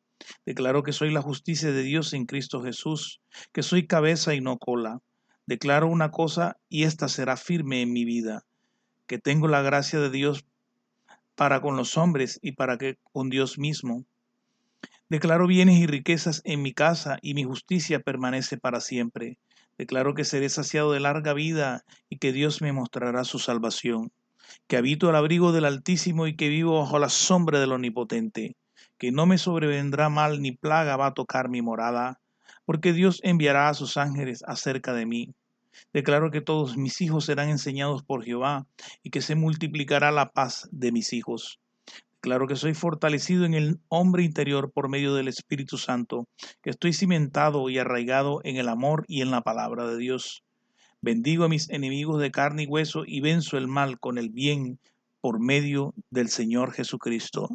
Declaro 0.46 0.84
que 0.84 0.94
soy 0.94 1.12
la 1.12 1.22
justicia 1.22 1.72
de 1.72 1.84
Dios 1.84 2.14
en 2.14 2.26
Cristo 2.26 2.62
Jesús, 2.62 3.22
que 3.52 3.64
soy 3.64 3.88
cabeza 3.88 4.36
y 4.36 4.42
no 4.42 4.58
cola. 4.58 5.02
Declaro 5.46 5.88
una 5.88 6.12
cosa 6.12 6.58
y 6.70 6.84
ésta 6.84 7.08
será 7.08 7.38
firme 7.38 7.82
en 7.82 7.94
mi 7.94 8.06
vida, 8.06 8.46
que 9.08 9.18
tengo 9.18 9.48
la 9.48 9.62
gracia 9.62 10.00
de 10.00 10.10
Dios 10.10 10.46
para 11.36 11.62
con 11.62 11.78
los 11.78 11.98
hombres 11.98 12.40
y 12.42 12.52
para 12.52 12.78
que 12.78 12.98
con 13.12 13.30
Dios 13.30 13.58
mismo. 13.58 14.06
Declaro 15.08 15.48
bienes 15.48 15.80
y 15.80 15.88
riquezas 15.88 16.42
en 16.44 16.62
mi 16.62 16.74
casa 16.74 17.18
y 17.22 17.34
mi 17.34 17.44
justicia 17.44 18.00
permanece 18.00 18.58
para 18.58 18.82
siempre. 18.82 19.38
Declaro 19.78 20.14
que 20.14 20.26
seré 20.26 20.50
saciado 20.50 20.92
de 20.92 21.00
larga 21.00 21.34
vida 21.34 21.84
y 22.10 22.18
que 22.18 22.34
Dios 22.34 22.62
me 22.62 22.74
mostrará 22.74 23.24
su 23.24 23.40
salvación, 23.40 24.12
que 24.68 24.78
habito 24.78 25.10
al 25.10 25.16
abrigo 25.16 25.52
del 25.52 25.66
Altísimo 25.66 26.28
y 26.28 26.36
que 26.36 26.50
vivo 26.50 26.80
bajo 26.80 27.00
la 27.00 27.10
sombra 27.10 27.60
del 27.60 27.72
Omnipotente 27.72 28.56
que 29.00 29.12
no 29.12 29.26
me 29.26 29.38
sobrevendrá 29.38 30.10
mal 30.10 30.42
ni 30.42 30.52
plaga 30.52 30.98
va 30.98 31.08
a 31.08 31.14
tocar 31.14 31.50
mi 31.50 31.62
morada, 31.62 32.20
porque 32.66 32.94
Dios 32.94 33.22
enviará 33.24 33.70
a 33.70 33.74
sus 33.74 33.98
ángeles 33.98 34.44
acerca 34.46 34.94
de 34.94 35.06
mí. 35.06 35.34
Declaro 35.94 36.30
que 36.30 36.42
todos 36.42 36.78
mis 36.78 37.00
hijos 37.02 37.26
serán 37.26 37.50
enseñados 37.50 38.04
por 38.04 38.24
Jehová 38.24 38.68
y 39.02 39.10
que 39.10 39.22
se 39.22 39.36
multiplicará 39.36 40.12
la 40.12 40.30
paz 40.30 40.68
de 40.72 40.92
mis 40.92 41.14
hijos. 41.14 41.60
Claro 42.20 42.48
que 42.48 42.58
soy 42.58 42.74
fortalecido 42.74 43.46
en 43.46 43.54
el 43.54 43.80
hombre 43.88 44.24
interior 44.24 44.72
por 44.74 44.90
medio 44.90 45.14
del 45.14 45.30
Espíritu 45.30 45.78
Santo, 45.78 46.28
que 46.62 46.70
estoy 46.70 46.92
cimentado 46.92 47.70
y 47.70 47.78
arraigado 47.78 48.42
en 48.44 48.58
el 48.58 48.68
amor 48.68 49.06
y 49.08 49.22
en 49.22 49.32
la 49.32 49.42
palabra 49.42 49.88
de 49.88 49.98
Dios. 49.98 50.44
Bendigo 51.02 51.46
a 51.46 51.50
mis 51.50 51.70
enemigos 51.70 52.22
de 52.22 52.32
carne 52.32 52.64
y 52.64 52.68
hueso 52.68 53.04
y 53.08 53.22
venzo 53.22 53.58
el 53.58 53.70
mal 53.70 53.98
con 54.00 54.18
el 54.18 54.30
bien 54.30 54.78
por 55.22 55.40
medio 55.40 55.94
del 56.10 56.28
Señor 56.28 56.74
Jesucristo. 56.74 57.48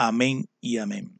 Amén 0.00 0.48
y 0.60 0.78
amén. 0.78 1.18